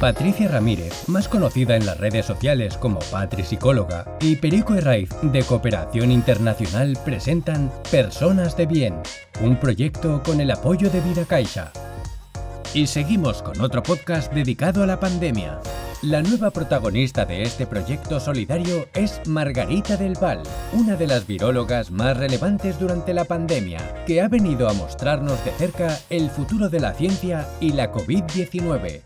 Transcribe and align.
Patricia 0.00 0.46
Ramírez, 0.46 1.08
más 1.08 1.26
conocida 1.26 1.74
en 1.74 1.84
las 1.84 1.98
redes 1.98 2.24
sociales 2.24 2.76
como 2.76 3.00
Patri 3.10 3.42
Psicóloga, 3.42 4.16
y 4.20 4.36
Perico 4.36 4.74
Herraiz 4.74 5.10
de 5.22 5.42
Cooperación 5.42 6.12
Internacional 6.12 6.96
presentan 7.04 7.72
Personas 7.90 8.56
de 8.56 8.66
Bien, 8.66 8.94
un 9.40 9.58
proyecto 9.58 10.22
con 10.22 10.40
el 10.40 10.52
apoyo 10.52 10.88
de 10.88 11.00
Vida 11.00 11.24
Caixa. 11.24 11.72
Y 12.74 12.86
seguimos 12.86 13.42
con 13.42 13.60
otro 13.60 13.82
podcast 13.82 14.32
dedicado 14.32 14.84
a 14.84 14.86
la 14.86 15.00
pandemia. 15.00 15.58
La 16.02 16.22
nueva 16.22 16.52
protagonista 16.52 17.24
de 17.24 17.42
este 17.42 17.66
proyecto 17.66 18.20
solidario 18.20 18.88
es 18.94 19.20
Margarita 19.26 19.96
del 19.96 20.14
Val, 20.14 20.44
una 20.72 20.94
de 20.94 21.08
las 21.08 21.26
virólogas 21.26 21.90
más 21.90 22.16
relevantes 22.16 22.78
durante 22.78 23.12
la 23.12 23.24
pandemia, 23.24 24.04
que 24.06 24.20
ha 24.20 24.28
venido 24.28 24.68
a 24.68 24.74
mostrarnos 24.74 25.44
de 25.44 25.50
cerca 25.50 25.98
el 26.08 26.30
futuro 26.30 26.68
de 26.68 26.78
la 26.78 26.94
ciencia 26.94 27.48
y 27.60 27.72
la 27.72 27.90
COVID-19. 27.90 29.02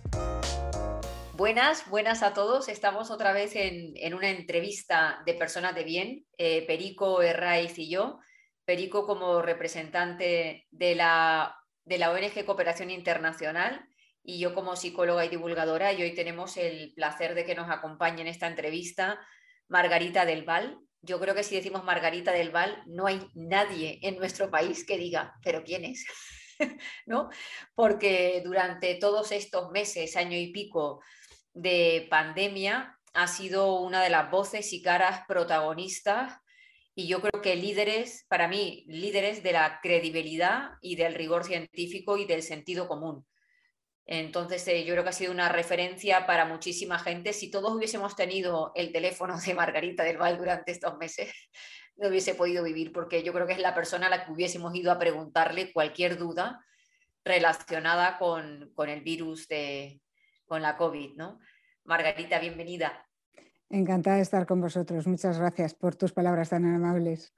Buenas, 1.33 1.89
buenas 1.89 2.23
a 2.23 2.35
todos. 2.35 2.69
Estamos 2.69 3.11
otra 3.11 3.33
vez 3.33 3.57
en, 3.57 4.13
una 4.13 4.29
entrevista 4.29 5.23
de 5.25 5.33
personas 5.33 5.75
de 5.75 5.85
bien, 5.85 6.27
eh, 6.37 6.67
Perico 6.67 7.23
Herraiz 7.23 7.79
y 7.79 7.89
yo. 7.89 8.19
Perico 8.67 9.07
como 9.07 9.41
representante 9.41 10.67
de 10.71 10.95
la, 10.95 11.57
de 11.87 11.97
la 11.97 12.11
ONG 12.11 12.45
Cooperación 12.45 12.91
Internacional 12.91 13.89
y 14.25 14.39
yo 14.39 14.55
como 14.55 14.77
psicóloga 14.77 15.25
y 15.25 15.29
divulgadora. 15.29 15.93
Y 15.93 16.03
hoy 16.03 16.15
tenemos 16.15 16.57
el 16.57 16.93
placer 16.95 17.35
de 17.35 17.45
que 17.45 17.55
nos 17.55 17.71
acompañe 17.71 18.23
en 18.23 18.29
esta 18.29 18.47
entrevista 18.47 19.19
Margarita 19.69 20.25
del 20.25 20.45
Val. 20.45 20.79
Yo 21.01 21.19
creo 21.21 21.35
que 21.35 21.43
si 21.43 21.57
decimos 21.57 21.85
Margarita 21.85 22.33
del 22.33 22.51
Val, 22.51 22.83
no 22.87 23.07
hay 23.07 23.21
nadie 23.35 23.99
en 24.03 24.17
nuestro 24.17 24.51
país 24.51 24.87
que 24.87 24.99
diga, 24.99 25.35
pero 25.43 25.65
¿quién 25.65 25.85
es? 25.85 26.05
¿No? 27.07 27.31
Porque 27.75 28.43
durante 28.45 28.95
todos 28.97 29.33
estos 29.33 29.71
meses, 29.71 30.17
año 30.17 30.37
y 30.37 30.53
pico, 30.53 31.01
de 31.55 32.07
pandemia 32.11 32.99
ha 33.15 33.27
sido 33.27 33.81
una 33.81 34.03
de 34.03 34.11
las 34.11 34.31
voces 34.31 34.73
y 34.73 34.81
caras 34.81 35.23
protagonistas 35.27 36.35
y 36.95 37.07
yo 37.07 37.21
creo 37.21 37.41
que 37.41 37.57
líderes, 37.57 38.27
para 38.29 38.49
mí, 38.49 38.85
líderes 38.87 39.43
de 39.43 39.53
la 39.53 39.81
credibilidad 39.83 40.73
y 40.83 40.97
del 40.97 41.15
rigor 41.15 41.45
científico 41.45 42.19
y 42.19 42.27
del 42.27 42.43
sentido 42.43 42.87
común. 42.87 43.27
Entonces, 44.07 44.67
eh, 44.69 44.85
yo 44.85 44.95
creo 44.95 45.05
que 45.05 45.11
ha 45.11 45.13
sido 45.13 45.33
una 45.33 45.49
referencia 45.49 46.27
para 46.27 46.45
muchísima 46.45 46.99
gente. 46.99 47.33
Si 47.33 47.51
todos 47.51 47.73
hubiésemos 47.73 48.17
tenido 48.17 48.73
el 48.75 48.93
teléfono 48.93 49.39
de 49.39 49.55
Margarita 49.55 50.03
del 50.03 50.19
Val 50.19 50.39
durante 50.39 50.73
estos 50.73 50.97
meses, 50.99 51.33
no 51.97 52.09
hubiese 52.09 52.35
podido 52.35 52.65
vivir, 52.65 52.93
porque 52.93 53.23
yo 53.23 53.33
creo 53.33 53.47
que 53.47 53.53
es 53.53 53.61
la 53.61 53.75
persona 53.75 54.07
a 54.07 54.11
la 54.11 54.25
que 54.25 54.33
hubiésemos 54.33 54.75
ido 54.75 54.91
a 54.91 54.99
preguntarle 54.99 55.73
cualquier 55.73 56.19
duda 56.19 56.65
relacionada 57.25 58.19
con, 58.19 58.73
con 58.75 58.89
el 58.89 59.03
virus 59.03 59.47
de, 59.47 60.01
con 60.47 60.63
la 60.63 60.77
COVID, 60.77 61.15
¿no? 61.17 61.39
Margarita, 61.85 62.39
bienvenida. 62.39 63.07
Encantada 63.71 64.17
de 64.17 64.23
estar 64.23 64.47
con 64.47 64.61
vosotros. 64.61 65.07
Muchas 65.07 65.39
gracias 65.39 65.75
por 65.75 65.97
tus 65.97 66.13
palabras 66.13 66.51
tan 66.51 66.67
amables. 66.67 67.33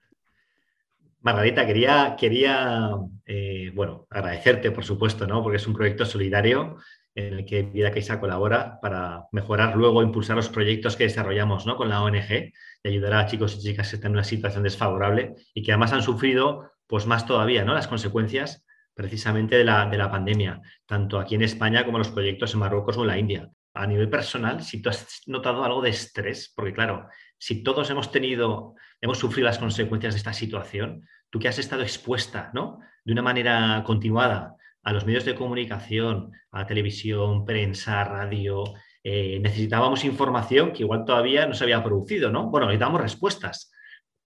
Margarita, 1.25 1.67
quería, 1.67 2.17
quería 2.19 2.91
eh, 3.25 3.73
bueno, 3.75 4.07
agradecerte, 4.11 4.71
por 4.71 4.85
supuesto, 4.85 5.27
¿no? 5.27 5.43
porque 5.43 5.57
es 5.57 5.67
un 5.67 5.73
proyecto 5.73 6.05
solidario 6.05 6.77
en 7.15 7.33
el 7.33 7.45
que 7.47 7.63
Vida 7.63 7.91
Caixa 7.91 8.21
colabora 8.21 8.79
para 8.83 9.25
mejorar 9.33 9.75
luego, 9.75 10.03
impulsar 10.03 10.37
los 10.37 10.51
proyectos 10.51 10.97
que 10.97 11.05
desarrollamos 11.05 11.65
¿no? 11.65 11.77
con 11.77 11.89
la 11.89 12.03
ONG 12.03 12.53
y 12.83 12.89
ayudar 12.89 13.15
a 13.15 13.27
chicos 13.27 13.57
y 13.57 13.61
chicas 13.61 13.89
que 13.89 13.97
están 13.97 14.11
en 14.11 14.17
una 14.17 14.25
situación 14.25 14.65
desfavorable 14.65 15.35
y 15.55 15.63
que 15.63 15.73
además 15.73 15.95
han 15.95 16.03
sufrido 16.03 16.73
pues 16.87 17.07
más 17.07 17.27
todavía 17.27 17.65
¿no? 17.65 17.73
las 17.73 17.89
consecuencias 17.89 18.63
precisamente 18.93 19.57
de 19.57 19.65
la, 19.65 19.87
de 19.87 19.97
la 19.97 20.11
pandemia, 20.11 20.61
tanto 20.85 21.19
aquí 21.19 21.37
en 21.37 21.43
España 21.43 21.87
como 21.87 21.97
los 21.97 22.11
proyectos 22.11 22.53
en 22.53 22.61
Marruecos 22.61 22.99
o 22.99 23.01
en 23.01 23.07
la 23.07 23.19
India. 23.19 23.51
A 23.73 23.87
nivel 23.87 24.11
personal, 24.11 24.63
si 24.63 24.83
tú 24.83 24.91
has 24.91 25.23
notado 25.27 25.65
algo 25.65 25.81
de 25.81 25.91
estrés, 25.91 26.53
porque 26.55 26.75
claro, 26.75 27.09
si 27.45 27.63
todos 27.63 27.91
hemos 27.91 28.11
tenido, 28.11 28.75
hemos 29.03 29.19
sufrido 29.19 29.45
las 29.45 29.59
consecuencias 29.59 30.15
de 30.15 30.19
esta 30.19 30.33
situación, 30.33 31.07
tú 31.29 31.39
que 31.39 31.47
has 31.47 31.59
estado 31.59 31.83
expuesta, 31.83 32.51
¿no? 32.55 32.79
De 33.05 33.13
una 33.13 33.21
manera 33.21 33.83
continuada 33.85 34.57
a 34.83 34.93
los 34.95 35.05
medios 35.05 35.27
de 35.27 35.35
comunicación, 35.35 36.33
a 36.51 36.65
televisión, 36.65 37.45
prensa, 37.45 38.03
radio, 38.03 38.65
eh, 39.03 39.41
necesitábamos 39.43 40.07
información 40.07 40.73
que 40.73 40.85
igual 40.85 41.05
todavía 41.05 41.47
no 41.47 41.53
se 41.53 41.65
había 41.65 41.85
producido, 41.85 42.31
¿no? 42.31 42.49
Bueno, 42.49 42.65
necesitábamos 42.65 43.03
respuestas. 43.03 43.71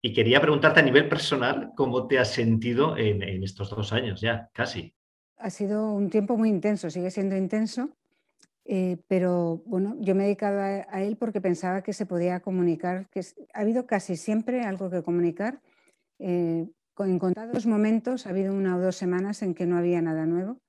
Y 0.01 0.13
quería 0.13 0.41
preguntarte 0.41 0.79
a 0.79 0.85
nivel 0.85 1.09
personal 1.09 1.71
cómo 1.75 2.07
te 2.07 2.21
has 2.21 2.29
sentido 2.29 2.97
en, 2.97 3.43
estos 3.43 3.69
dos 3.69 3.93
años 3.93 4.21
ya, 4.21 4.49
casi. 4.53 4.95
Ha 5.39 5.51
sido 5.51 5.93
un 5.93 6.09
tiempo 6.09 6.37
muy 6.37 6.51
intenso, 6.51 6.89
sigue 6.89 7.11
siendo 7.11 7.37
intenso, 7.37 7.98
eh, 8.71 8.99
pero 9.09 9.63
bueno, 9.65 9.97
yo 9.99 10.15
me 10.15 10.25
he 10.25 10.27
dedicado 10.27 10.61
a, 10.61 11.03
él 11.03 11.17
porque 11.17 11.41
pensaba 11.41 11.83
que 11.83 11.95
se 11.95 12.05
podía 12.05 12.41
comunicar, 12.41 13.09
que 13.09 13.21
ha 13.55 13.61
habido 13.61 13.87
casi 13.87 14.15
siempre 14.17 14.61
algo 14.61 14.91
que 14.91 15.03
comunicar. 15.03 15.63
Eh, 16.19 16.69
en 16.99 17.19
contados 17.19 17.65
momentos, 17.65 18.27
ha 18.27 18.31
habido 18.31 18.53
una 18.53 18.77
o 18.77 18.81
dos 18.81 18.97
semanas 18.97 19.41
en 19.43 19.55
que 19.55 19.65
no 19.65 19.79
había 19.79 20.03
nada 20.03 20.27
nuevo 20.27 20.61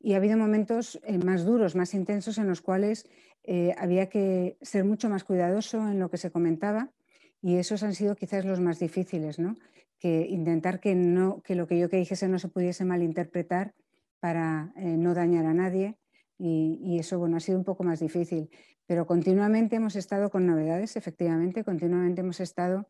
y 0.00 0.14
ha 0.14 0.16
habido 0.16 0.38
momentos 0.38 1.00
eh, 1.04 1.18
más 1.18 1.44
duros, 1.44 1.76
más 1.76 1.92
intensos 1.92 2.38
en 2.38 2.48
los 2.48 2.62
cuales 2.62 3.06
había 3.76 4.08
que 4.08 4.56
ser 4.62 4.86
mucho 4.86 5.10
más 5.10 5.22
cuidadoso 5.22 5.86
en 5.90 5.98
lo 5.98 6.08
que 6.08 6.16
se 6.16 6.30
comentaba 6.30 6.88
y 7.42 7.56
esos 7.56 7.82
han 7.82 7.94
sido 7.94 8.16
quizás 8.16 8.46
los 8.46 8.58
más 8.58 8.78
difíciles, 8.78 9.38
¿no? 9.38 9.54
Que 9.98 10.26
intentar 10.30 10.80
que, 10.80 10.94
no, 10.94 11.42
que 11.42 11.54
lo 11.54 11.66
que 11.66 11.78
yo 11.78 11.90
que 11.90 11.98
dijese 11.98 12.26
no 12.26 12.38
se 12.38 12.48
pudiese 12.48 12.86
malinterpretar 12.86 13.74
para 14.18 14.72
eh, 14.76 14.96
no 14.96 15.12
dañar 15.12 15.44
a 15.44 15.52
nadie 15.52 15.98
y, 16.46 16.98
eso 16.98 17.18
bueno, 17.18 17.38
ha 17.38 17.40
sido 17.40 17.58
un 17.58 17.64
poco 17.64 17.84
más 17.84 18.00
difícil. 18.00 18.50
Pero 18.86 19.06
continuamente 19.06 19.76
hemos 19.76 19.96
estado 19.96 20.28
con 20.30 20.46
novedades, 20.46 20.96
efectivamente, 20.96 21.64
continuamente 21.64 22.20
hemos 22.20 22.40
estado 22.40 22.86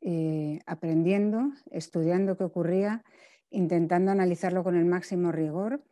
eh, 0.00 0.58
aprendiendo, 0.66 1.52
estudiando 1.70 2.36
qué 2.36 2.44
ocurría, 2.44 3.04
intentando 3.50 4.10
analizarlo 4.10 4.64
con 4.64 4.76
el 4.76 4.86
máximo 4.86 5.30
rigor 5.30 5.84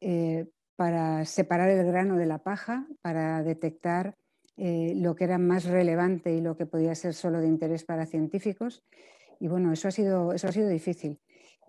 eh, 0.00 0.46
para 0.74 1.24
separar 1.24 1.70
el 1.70 1.86
grano 1.86 2.16
de 2.16 2.26
la 2.26 2.38
paja, 2.38 2.86
para 3.00 3.42
detectar 3.44 4.16
eh, 4.56 4.92
lo 4.96 5.14
que 5.14 5.24
era 5.24 5.38
más 5.38 5.66
relevante 5.66 6.34
y 6.34 6.40
lo 6.40 6.56
que 6.56 6.66
podía 6.66 6.94
ser 6.96 7.14
solo 7.14 7.40
de 7.40 7.46
interés 7.46 7.84
para 7.84 8.06
científicos. 8.06 8.82
Y 9.38 9.46
bueno, 9.46 9.72
eso 9.72 9.86
ha 9.86 9.92
sido, 9.92 10.32
eso 10.32 10.48
ha 10.48 10.52
sido 10.52 10.68
difícil. 10.68 11.20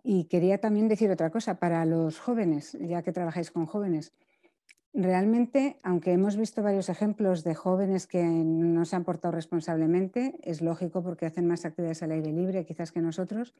Y 0.03 0.25
quería 0.25 0.57
también 0.57 0.87
decir 0.87 1.11
otra 1.11 1.29
cosa 1.29 1.59
para 1.59 1.85
los 1.85 2.19
jóvenes, 2.19 2.75
ya 2.81 3.03
que 3.03 3.11
trabajáis 3.11 3.51
con 3.51 3.67
jóvenes. 3.67 4.13
Realmente, 4.99 5.77
aunque 5.83 6.11
hemos 6.11 6.37
visto 6.37 6.63
varios 6.63 6.89
ejemplos 6.89 7.43
de 7.43 7.53
jóvenes 7.53 8.07
que 8.07 8.23
no 8.23 8.83
se 8.83 8.95
han 8.95 9.03
portado 9.03 9.31
responsablemente, 9.31 10.39
es 10.41 10.63
lógico 10.63 11.03
porque 11.03 11.27
hacen 11.27 11.47
más 11.47 11.65
actividades 11.65 12.01
al 12.01 12.13
aire 12.13 12.31
libre 12.31 12.65
quizás 12.65 12.91
que 12.91 12.99
nosotros, 12.99 13.53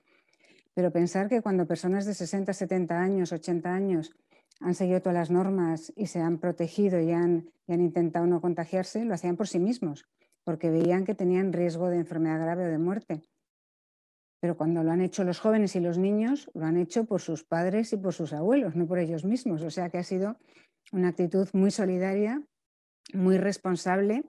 pero 0.74 0.92
pensar 0.92 1.30
que 1.30 1.44
cuando 1.44 1.68
personas 1.68 2.08
de 2.08 2.16
60, 2.16 2.54
70 2.54 3.00
años, 3.00 3.32
80 3.32 3.72
años 3.72 4.16
han 4.62 4.74
seguido 4.74 5.00
todas 5.00 5.14
las 5.14 5.30
normas 5.30 5.94
y 5.96 6.08
se 6.08 6.22
han 6.22 6.40
protegido 6.40 7.00
y 7.00 7.12
han, 7.12 7.52
intentado 7.68 8.26
no 8.26 8.42
contagiarse, 8.42 9.06
lo 9.06 9.14
hacían 9.14 9.38
por 9.38 9.48
sí 9.48 9.60
mismos, 9.60 10.08
porque 10.44 10.72
veían 10.72 11.06
que 11.06 11.14
tenían 11.14 11.54
riesgo 11.54 11.90
de 11.90 11.98
enfermedad 11.98 12.42
grave 12.42 12.66
o 12.66 12.72
de 12.72 12.80
muerte. 12.80 13.22
Pero 14.40 14.58
cuando 14.58 14.84
lo 14.84 14.92
han 14.92 15.02
hecho 15.02 15.24
los 15.24 15.40
jóvenes 15.40 15.76
y 15.76 15.82
los 15.82 16.00
niños, 16.00 16.50
lo 16.56 16.66
han 16.66 16.78
hecho 16.78 17.06
por 17.06 17.22
sus 17.22 17.44
padres 17.44 17.94
y 17.94 17.98
por 17.98 18.14
sus 18.14 18.34
abuelos, 18.34 18.76
no 18.76 18.88
por 18.88 18.98
ellos 18.98 19.24
mismos. 19.24 19.62
O 19.62 19.70
sea 19.70 19.90
que 19.90 19.98
ha 19.98 20.04
sido 20.04 20.38
una 20.92 21.10
actitud 21.10 21.48
muy 21.54 21.72
solidaria, 21.72 22.42
muy 23.14 23.38
responsable 23.38 24.24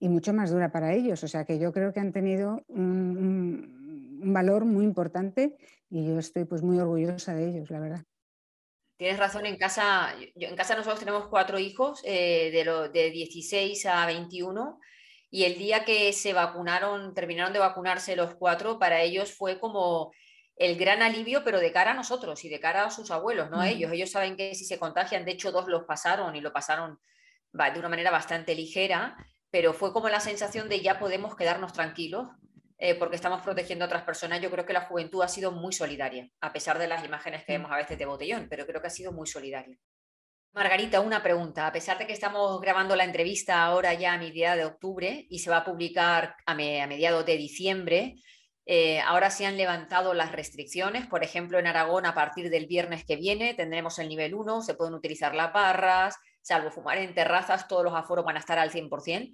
y 0.00 0.08
mucho 0.08 0.32
más 0.32 0.50
dura 0.50 0.70
para 0.70 0.94
ellos. 0.94 1.22
O 1.24 1.28
sea 1.28 1.44
que 1.44 1.58
yo 1.58 1.72
creo 1.72 1.92
que 1.92 2.00
han 2.00 2.12
tenido 2.12 2.62
un, 2.68 3.76
valor 4.20 4.64
muy 4.64 4.84
importante 4.84 5.56
y 5.88 6.06
yo 6.06 6.18
estoy 6.18 6.44
pues 6.44 6.62
muy 6.62 6.78
orgullosa 6.78 7.34
de 7.34 7.48
ellos, 7.48 7.70
la 7.70 7.80
verdad. 7.80 8.04
Tienes 8.96 9.18
razón, 9.18 9.46
en 9.46 9.56
casa, 9.56 10.12
en 10.34 10.56
casa 10.56 10.74
nosotros 10.74 10.98
tenemos 10.98 11.28
cuatro 11.28 11.58
hijos, 11.60 12.02
eh, 12.04 12.50
de, 12.50 12.64
lo, 12.64 12.88
de 12.88 13.10
16 13.10 13.86
a 13.86 14.04
21, 14.06 14.80
y 15.30 15.44
el 15.44 15.56
día 15.56 15.84
que 15.84 16.12
se 16.12 16.32
vacunaron, 16.32 17.14
terminaron 17.14 17.52
de 17.52 17.60
vacunarse 17.60 18.16
los 18.16 18.34
cuatro, 18.34 18.80
para 18.80 19.02
ellos 19.02 19.32
fue 19.32 19.60
como 19.60 20.10
el 20.58 20.76
gran 20.76 21.02
alivio, 21.02 21.44
pero 21.44 21.60
de 21.60 21.72
cara 21.72 21.92
a 21.92 21.94
nosotros 21.94 22.44
y 22.44 22.48
de 22.48 22.60
cara 22.60 22.84
a 22.84 22.90
sus 22.90 23.10
abuelos, 23.10 23.50
no 23.50 23.60
a 23.60 23.68
ellos. 23.68 23.92
Ellos 23.92 24.10
saben 24.10 24.36
que 24.36 24.54
si 24.54 24.64
se 24.64 24.78
contagian, 24.78 25.24
de 25.24 25.32
hecho 25.32 25.52
dos 25.52 25.68
los 25.68 25.84
pasaron 25.84 26.34
y 26.36 26.40
lo 26.40 26.52
pasaron 26.52 26.98
de 27.52 27.78
una 27.78 27.88
manera 27.88 28.10
bastante 28.10 28.54
ligera, 28.54 29.16
pero 29.50 29.72
fue 29.72 29.92
como 29.92 30.08
la 30.08 30.20
sensación 30.20 30.68
de 30.68 30.80
ya 30.80 30.98
podemos 30.98 31.36
quedarnos 31.36 31.72
tranquilos 31.72 32.28
eh, 32.76 32.94
porque 32.94 33.16
estamos 33.16 33.42
protegiendo 33.42 33.84
a 33.84 33.86
otras 33.86 34.02
personas. 34.02 34.40
Yo 34.40 34.50
creo 34.50 34.66
que 34.66 34.72
la 34.72 34.82
juventud 34.82 35.22
ha 35.22 35.28
sido 35.28 35.52
muy 35.52 35.72
solidaria, 35.72 36.28
a 36.40 36.52
pesar 36.52 36.78
de 36.78 36.88
las 36.88 37.04
imágenes 37.04 37.44
que 37.44 37.52
mm. 37.52 37.54
vemos 37.56 37.72
a 37.72 37.76
veces 37.76 37.98
de 37.98 38.06
botellón, 38.06 38.48
pero 38.48 38.66
creo 38.66 38.80
que 38.80 38.86
ha 38.88 38.90
sido 38.90 39.12
muy 39.12 39.26
solidaria. 39.26 39.76
Margarita, 40.52 41.00
una 41.00 41.22
pregunta. 41.22 41.66
A 41.66 41.72
pesar 41.72 41.98
de 41.98 42.06
que 42.06 42.12
estamos 42.12 42.60
grabando 42.60 42.96
la 42.96 43.04
entrevista 43.04 43.64
ahora 43.64 43.94
ya 43.94 44.14
a 44.14 44.18
mediados 44.18 44.58
de 44.58 44.64
octubre 44.64 45.26
y 45.28 45.38
se 45.40 45.50
va 45.50 45.58
a 45.58 45.64
publicar 45.64 46.36
a, 46.46 46.54
mediados 46.54 47.24
de 47.26 47.36
diciembre, 47.36 48.16
eh, 48.70 49.00
ahora 49.00 49.30
se 49.30 49.46
han 49.46 49.56
levantado 49.56 50.12
las 50.12 50.30
restricciones. 50.30 51.06
Por 51.06 51.24
ejemplo, 51.24 51.58
en 51.58 51.66
Aragón, 51.66 52.04
a 52.04 52.14
partir 52.14 52.50
del 52.50 52.66
viernes 52.66 53.02
que 53.02 53.16
viene, 53.16 53.54
tendremos 53.54 53.98
el 53.98 54.10
nivel 54.10 54.34
1, 54.34 54.60
se 54.60 54.74
pueden 54.74 54.92
utilizar 54.92 55.34
las 55.34 55.54
barras, 55.54 56.16
salvo 56.42 56.70
fumar 56.70 56.98
en 56.98 57.14
terrazas, 57.14 57.66
todos 57.66 57.82
los 57.82 57.94
aforos 57.94 58.26
van 58.26 58.36
a 58.36 58.40
estar 58.40 58.58
al 58.58 58.70
100%. 58.70 59.32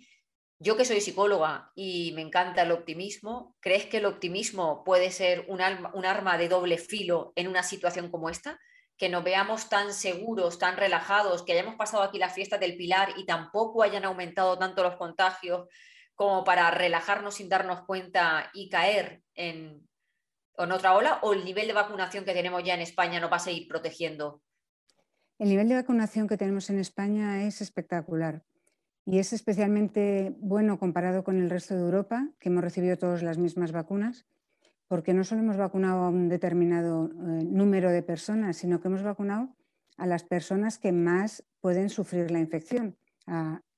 Yo 0.60 0.76
que 0.76 0.84
soy 0.84 1.00
psicóloga 1.00 1.72
y 1.74 2.12
me 2.14 2.22
encanta 2.22 2.62
el 2.62 2.70
optimismo, 2.70 3.56
¿crees 3.58 3.86
que 3.86 3.96
el 3.96 4.06
optimismo 4.06 4.84
puede 4.84 5.10
ser 5.10 5.46
un, 5.48 5.60
un 5.94 6.06
arma 6.06 6.38
de 6.38 6.48
doble 6.48 6.78
filo 6.78 7.32
en 7.34 7.48
una 7.48 7.64
situación 7.64 8.12
como 8.12 8.30
esta? 8.30 8.60
Que 8.96 9.08
nos 9.08 9.24
veamos 9.24 9.68
tan 9.68 9.92
seguros, 9.92 10.60
tan 10.60 10.76
relajados, 10.76 11.42
que 11.42 11.54
hayamos 11.54 11.74
pasado 11.74 12.04
aquí 12.04 12.18
la 12.18 12.30
fiesta 12.30 12.56
del 12.56 12.76
Pilar 12.76 13.14
y 13.16 13.26
tampoco 13.26 13.82
hayan 13.82 14.04
aumentado 14.04 14.56
tanto 14.56 14.84
los 14.84 14.94
contagios 14.94 15.66
como 16.14 16.44
para 16.44 16.70
relajarnos 16.70 17.34
sin 17.34 17.48
darnos 17.48 17.82
cuenta 17.82 18.50
y 18.52 18.68
caer 18.68 19.22
en, 19.34 19.88
otra 20.56 20.94
ola, 20.94 21.18
o 21.22 21.32
el 21.32 21.44
nivel 21.44 21.66
de 21.66 21.72
vacunación 21.72 22.24
que 22.24 22.32
tenemos 22.32 22.62
ya 22.62 22.74
en 22.74 22.80
España 22.80 23.20
nos 23.20 23.30
va 23.30 23.36
a 23.36 23.40
seguir 23.40 23.66
protegiendo? 23.66 24.40
El 25.38 25.48
nivel 25.48 25.68
de 25.68 25.74
vacunación 25.74 26.28
que 26.28 26.36
tenemos 26.36 26.70
en 26.70 26.78
España 26.78 27.44
es 27.44 27.60
espectacular 27.60 28.44
y 29.04 29.18
es 29.18 29.32
especialmente 29.32 30.34
bueno 30.38 30.78
comparado 30.78 31.24
con 31.24 31.40
el 31.40 31.50
resto 31.50 31.74
de 31.74 31.80
Europa, 31.80 32.28
que 32.38 32.48
hemos 32.48 32.62
recibido 32.62 32.96
todas 32.96 33.22
las 33.22 33.36
mismas 33.36 33.72
vacunas, 33.72 34.26
porque 34.86 35.12
no 35.12 35.24
solo 35.24 35.40
hemos 35.40 35.56
vacunado 35.56 36.04
a 36.04 36.08
un 36.08 36.28
determinado 36.28 37.06
eh, 37.06 37.44
número 37.44 37.90
de 37.90 38.02
personas, 38.02 38.56
sino 38.56 38.80
que 38.80 38.88
hemos 38.88 39.02
vacunado 39.02 39.54
a 39.96 40.06
las 40.06 40.24
personas 40.24 40.78
que 40.78 40.92
más 40.92 41.44
pueden 41.60 41.90
sufrir 41.90 42.30
la 42.30 42.38
infección. 42.38 42.96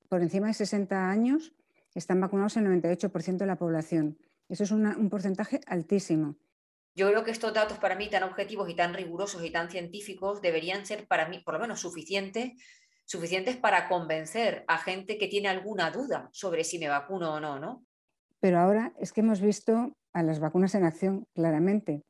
por 0.08 0.22
encima 0.22 0.48
de 0.48 0.54
60 0.54 1.10
años 1.10 1.52
están 1.98 2.20
vacunados 2.20 2.56
el 2.56 2.66
98% 2.66 3.37
de 3.38 3.46
la 3.46 3.56
población. 3.56 4.19
Eso 4.48 4.64
es 4.64 4.70
un 4.70 5.10
porcentaje 5.10 5.60
altísimo. 5.66 6.37
Yo 6.94 7.08
creo 7.08 7.25
que 7.25 7.31
estos 7.31 7.52
datos 7.52 7.78
para 7.78 7.96
mí 7.96 8.08
tan 8.08 8.22
objetivos 8.22 8.70
y 8.70 8.75
tan 8.75 8.94
rigurosos 8.94 9.44
y 9.44 9.50
tan 9.50 9.70
científicos 9.70 10.40
deberían 10.40 10.87
ser 10.87 11.06
para 11.06 11.28
mí, 11.28 11.40
por 11.40 11.54
lo 11.54 11.60
menos, 11.60 11.81
suficientes 11.81 12.52
suficientes 13.06 13.56
para 13.56 13.88
convencer 13.88 14.64
a 14.66 14.78
gente 14.78 15.16
que 15.16 15.28
tiene 15.28 15.48
alguna 15.48 15.90
duda 15.90 16.28
sobre 16.32 16.64
si 16.64 16.78
me 16.78 16.88
vacuno 16.88 17.34
o 17.34 17.40
no, 17.40 17.58
¿no? 17.58 17.84
Pero 18.40 18.58
ahora 18.58 18.92
es 18.99 19.12
que 19.12 19.20
hemos 19.20 19.40
visto 19.40 19.96
a 20.12 20.22
las 20.22 20.40
vacunas 20.40 20.75
en 20.75 20.84
acción 20.84 21.26
claramente. 21.32 22.02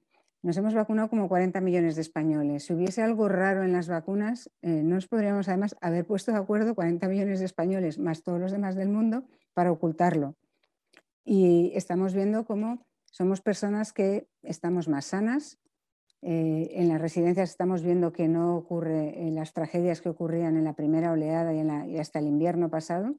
Nos 0.43 0.57
hemos 0.57 0.75
vacunado 0.75 1.09
como 1.09 1.29
40 1.29 1.61
millones 1.61 1.97
de 1.97 2.03
españoles. 2.03 2.65
Si 2.65 2.73
hubiese 2.73 3.03
algo 3.03 3.29
raro 3.29 3.63
en 3.63 3.73
las 3.73 3.89
vacunas, 3.89 4.51
eh, 4.63 4.83
no 4.83 4.95
nos 4.95 5.07
podríamos 5.07 5.49
además 5.49 5.77
haber 5.81 6.07
puesto 6.07 6.33
de 6.33 6.39
acuerdo 6.39 6.75
40 6.75 7.07
millones 7.09 7.41
de 7.41 7.47
españoles 7.47 7.99
más 7.99 8.23
todos 8.23 8.41
los 8.41 8.53
demás 8.53 8.75
del 8.75 8.89
mundo 8.89 9.29
para 9.57 9.73
ocultarlo. 9.73 10.37
Y 11.25 11.73
estamos 11.75 12.13
viendo 12.13 12.45
cómo 12.45 12.87
somos 13.11 13.41
personas 13.41 13.95
que 13.95 14.29
estamos 14.43 14.87
más 14.87 15.07
sanas, 15.07 15.59
eh, 16.21 16.69
en 16.73 16.89
las 16.89 17.01
residencias 17.01 17.49
estamos 17.49 17.83
viendo 17.83 18.13
que 18.13 18.29
no 18.29 18.55
ocurre 18.55 19.27
en 19.27 19.35
las 19.35 19.55
tragedias 19.55 20.03
que 20.03 20.11
ocurrían 20.11 20.59
en 20.59 20.65
la 20.65 20.75
primera 20.75 21.11
oleada 21.11 21.55
y, 21.55 21.99
hasta 21.99 22.19
el 22.19 22.27
invierno 22.27 22.69
pasado. 22.69 23.15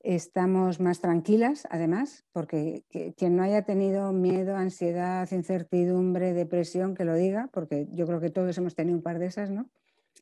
Estamos 0.00 0.80
más 0.80 1.00
tranquilas, 1.00 1.68
además, 1.70 2.24
porque 2.32 2.84
quien 3.16 3.36
no 3.36 3.44
haya 3.44 3.62
tenido 3.62 4.12
miedo, 4.12 4.56
ansiedad, 4.56 5.28
incertidumbre, 5.30 6.32
depresión, 6.32 6.96
que 6.96 7.04
lo 7.04 7.14
diga, 7.14 7.48
porque 7.52 7.86
yo 7.92 8.06
creo 8.06 8.20
que 8.20 8.30
todos 8.30 8.58
hemos 8.58 8.74
tenido 8.74 8.96
un 8.96 9.02
par 9.02 9.20
de 9.20 9.26
esas, 9.26 9.50
¿no? 9.50 9.70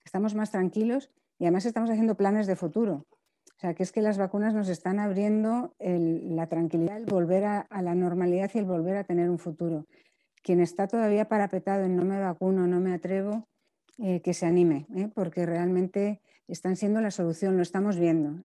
Estamos 0.04 0.34
más 0.34 0.50
tranquilos 0.50 1.10
y 1.38 1.44
además 1.44 1.64
estamos 1.64 1.88
haciendo 1.88 2.16
planes 2.16 2.46
de 2.46 2.56
futuro. 2.56 3.06
O 3.56 3.58
sea, 3.58 3.74
que 3.74 3.82
es 3.82 3.90
que 3.90 4.02
las 4.02 4.18
vacunas 4.18 4.52
nos 4.52 4.68
están 4.68 4.98
abriendo 4.98 5.74
la 5.78 6.46
tranquilidad, 6.46 6.98
el 6.98 7.06
volver 7.06 7.44
a, 7.44 7.66
la 7.82 7.94
normalidad 7.94 8.50
y 8.52 8.58
el 8.58 8.66
volver 8.66 8.96
a 8.96 9.04
tener 9.04 9.30
un 9.30 9.38
futuro 9.38 9.86
quien 10.46 10.60
está 10.60 10.86
todavía 10.86 11.28
parapetado 11.28 11.84
en 11.84 11.96
no 11.96 12.04
me 12.04 12.20
vacuno, 12.20 12.68
no 12.68 12.78
me 12.78 12.94
atrevo, 12.94 13.48
eh, 13.98 14.22
que 14.22 14.32
se 14.32 14.46
anime, 14.46 14.86
¿eh? 14.94 15.08
porque 15.12 15.44
realmente 15.44 16.22
están 16.46 16.76
siendo 16.76 17.00
la 17.00 17.10
solución, 17.10 17.56
lo 17.56 17.64
estamos 17.64 17.98
viendo. 17.98 18.44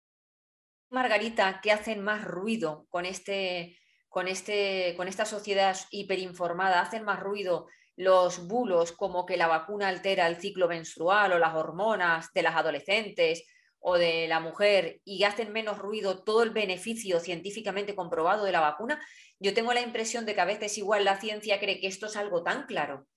Margarita, 0.88 1.60
¿qué 1.62 1.70
hacen 1.70 2.00
más 2.00 2.24
ruido 2.24 2.86
con, 2.88 3.04
este, 3.04 3.76
con, 4.08 4.26
este, 4.26 4.94
con 4.96 5.06
esta 5.06 5.26
sociedad 5.26 5.76
hiperinformada? 5.90 6.80
¿Hacen 6.80 7.04
más 7.04 7.20
ruido 7.20 7.66
los 7.94 8.48
bulos 8.48 8.92
como 8.92 9.26
que 9.26 9.36
la 9.36 9.46
vacuna 9.46 9.88
altera 9.88 10.28
el 10.28 10.36
ciclo 10.36 10.68
menstrual 10.68 11.34
o 11.34 11.38
las 11.38 11.54
hormonas 11.54 12.32
de 12.32 12.42
las 12.42 12.56
adolescentes 12.56 13.44
o 13.82 13.98
de 13.98 14.28
la 14.28 14.40
mujer 14.40 15.00
y 15.04 15.24
hacen 15.24 15.52
menos 15.52 15.78
ruido 15.78 16.22
todo 16.22 16.44
el 16.44 16.50
beneficio 16.50 17.18
científicamente 17.18 17.96
comprobado 17.96 18.44
de 18.44 18.52
la 18.52 18.60
vacuna, 18.60 19.00
yo 19.40 19.52
tengo 19.52 19.74
la 19.74 19.82
impresión 19.82 20.24
de 20.24 20.34
que 20.34 20.40
a 20.40 20.46
veces 20.46 20.78
igual 20.78 21.04
la 21.04 21.20
ciencia 21.20 21.58
cree 21.58 21.80
que 21.80 21.88
esto 21.88 22.06
es 22.06 22.16
algo 22.16 22.44
tan 22.44 22.66
claro 22.66 23.08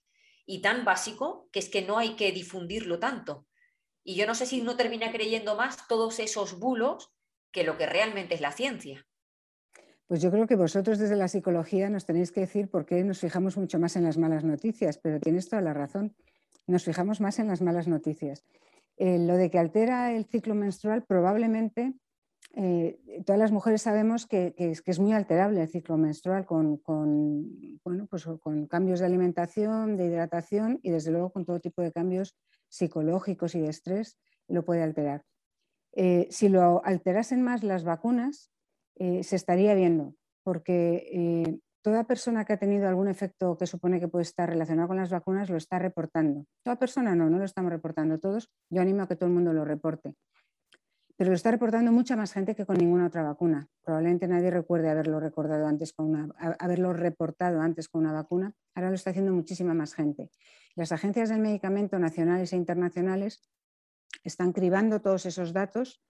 y 0.45 0.62
tan 0.62 0.83
básico 0.83 1.47
que 1.51 1.59
es 1.59 1.69
que 1.69 1.83
no 1.83 2.00
hay 2.00 2.15
que 2.15 2.31
difundirlo 2.31 3.00
tanto. 3.00 3.45
Y 4.03 4.15
yo 4.15 4.25
no 4.25 4.33
sé 4.33 4.47
si 4.47 4.59
uno 4.59 4.75
termina 4.75 5.12
creyendo 5.12 5.56
más 5.56 5.88
todos 5.88 6.19
esos 6.19 6.59
bulos 6.59 7.13
que 7.51 7.63
lo 7.63 7.77
que 7.77 7.85
realmente 7.85 8.35
es 8.35 8.41
la 8.41 8.51
ciencia. 8.51 9.06
Pues 10.07 10.21
yo 10.21 10.31
creo 10.31 10.47
que 10.47 10.56
vosotros 10.56 11.00
desde 11.00 11.15
la 11.15 11.27
psicología 11.27 11.89
nos 11.89 12.06
tenéis 12.06 12.31
que 12.31 12.41
decir 12.41 12.69
por 12.69 12.85
qué 12.85 13.03
nos 13.03 13.19
fijamos 13.19 13.57
mucho 13.57 13.79
más 13.79 13.95
en 13.95 14.03
las 14.03 14.18
malas 14.18 14.44
noticias, 14.44 14.97
pero 14.97 15.19
tienes 15.19 15.47
toda 15.50 15.61
la 15.61 15.73
razón. 15.73 16.15
Nos 16.68 16.83
fijamos 16.83 17.21
más 17.21 17.39
en 17.39 17.47
las 17.47 17.61
malas 17.61 17.88
noticias. 17.88 18.44
Eh, 18.97 19.19
lo 19.19 19.36
de 19.36 19.50
que 19.50 19.59
altera 19.59 20.13
el 20.13 20.25
ciclo 20.25 20.56
menstrual 20.56 21.03
probablemente 21.03 21.94
eh, 22.53 22.97
todas 23.25 23.39
las 23.39 23.51
mujeres 23.51 23.81
sabemos 23.81 24.25
que, 24.25 24.53
es, 24.57 25.00
muy 25.00 25.12
alterable 25.12 25.62
el 25.62 25.68
ciclo 25.68 25.97
menstrual 25.97 26.45
con, 26.45 26.81
pues 28.09 28.25
con, 28.39 28.68
cambios 28.68 29.00
de 29.01 29.06
alimentación, 29.06 29.97
de 29.97 30.06
hidratación 30.06 30.80
y 30.81 30.92
desde 30.92 31.12
luego 31.12 31.31
con 31.33 31.44
todo 31.44 31.59
tipo 31.59 31.81
de 31.81 31.92
cambios 31.92 32.38
psicológicos 32.69 33.56
y 33.56 33.59
de 33.59 33.69
estrés 33.69 34.18
lo 34.47 34.63
puede 34.63 34.83
alterar. 34.83 35.24
Eh, 35.92 36.27
si 36.30 36.47
lo 36.47 36.81
alterasen 36.86 37.42
más 37.42 37.63
las 37.63 37.83
vacunas, 37.83 38.51
se 38.97 39.36
estaría 39.36 39.74
viendo, 39.74 40.15
porque 40.44 41.59
toda 41.85 42.03
persona 42.03 42.45
que 42.45 42.53
ha 42.53 42.57
tenido 42.57 42.87
algún 42.87 43.07
efecto 43.07 43.55
que 43.59 43.67
supone 43.67 43.99
que 43.99 44.07
puede 44.07 44.23
estar 44.23 44.49
relacionado 44.49 44.87
con 44.87 44.97
las 44.97 45.11
vacunas 45.11 45.51
lo 45.51 45.57
está 45.57 45.77
reportando. 45.77 46.47
Toda 46.63 46.79
persona 46.79 47.13
no, 47.13 47.29
no 47.29 47.37
lo 47.37 47.45
estamos 47.45 47.71
reportando 47.71 48.17
todos. 48.17 48.49
Yo 48.71 48.81
animo 48.81 49.03
a 49.03 49.07
que 49.07 49.15
todo 49.15 49.27
el 49.27 49.35
mundo 49.35 49.53
lo 49.53 49.65
reporte. 49.65 50.15
Pero 51.15 51.29
lo 51.29 51.35
está 51.35 51.51
reportando 51.51 51.91
mucha 51.91 52.15
más 52.15 52.33
gente 52.33 52.55
que 52.55 52.65
con 52.65 52.77
ninguna 52.77 53.05
otra 53.05 53.21
vacuna. 53.21 53.67
Probablemente 53.83 54.27
nadie 54.27 54.49
recuerde 54.49 54.89
haberlo 54.89 55.19
recordado 55.19 55.67
antes 55.67 55.93
con 55.93 56.07
una, 56.07 56.27
haberlo 56.57 56.91
reportado 56.91 57.61
antes 57.61 57.87
con 57.87 58.01
una 58.01 58.13
vacuna. 58.13 58.51
Ahora 58.73 58.89
lo 58.89 58.95
está 58.95 59.11
haciendo 59.11 59.31
muchísima 59.31 59.75
más 59.75 59.93
gente. 59.93 60.31
Las 60.73 60.91
agencias 60.91 61.29
del 61.29 61.39
medicamento 61.39 61.99
nacionales 61.99 62.51
e 62.51 62.55
internacionales 62.55 63.47
están 64.23 64.53
cribando 64.53 65.01
todos 65.01 65.27
esos 65.27 65.53
datos 65.53 66.01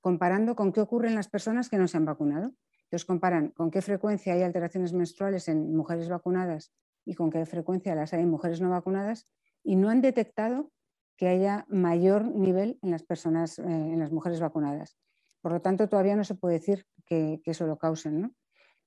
comparando 0.00 0.54
con 0.54 0.72
qué 0.72 0.80
ocurre 0.80 1.08
en 1.08 1.16
las 1.16 1.28
personas 1.28 1.68
que 1.68 1.76
no 1.76 1.88
se 1.88 1.96
han 1.96 2.04
vacunado. 2.04 2.52
Entonces 2.94 3.06
comparan 3.06 3.48
con 3.48 3.72
qué 3.72 3.82
frecuencia 3.82 4.34
hay 4.34 4.42
alteraciones 4.42 4.92
menstruales 4.92 5.48
en 5.48 5.74
mujeres 5.74 6.08
vacunadas 6.08 6.72
y 7.04 7.14
con 7.16 7.28
qué 7.28 7.44
frecuencia 7.44 7.92
las 7.96 8.12
hay 8.12 8.22
en 8.22 8.30
mujeres 8.30 8.60
no 8.60 8.70
vacunadas 8.70 9.28
y 9.64 9.74
no 9.74 9.88
han 9.88 10.00
detectado 10.00 10.70
que 11.16 11.26
haya 11.26 11.66
mayor 11.68 12.24
nivel 12.24 12.78
en 12.82 12.92
las 12.92 13.02
personas, 13.02 13.58
eh, 13.58 13.64
en 13.64 13.98
las 13.98 14.12
mujeres 14.12 14.38
vacunadas. 14.38 14.96
Por 15.40 15.50
lo 15.50 15.60
tanto, 15.60 15.88
todavía 15.88 16.14
no 16.14 16.22
se 16.22 16.36
puede 16.36 16.60
decir 16.60 16.86
que, 17.04 17.40
eso 17.44 17.66
lo 17.66 17.78
causen. 17.78 18.32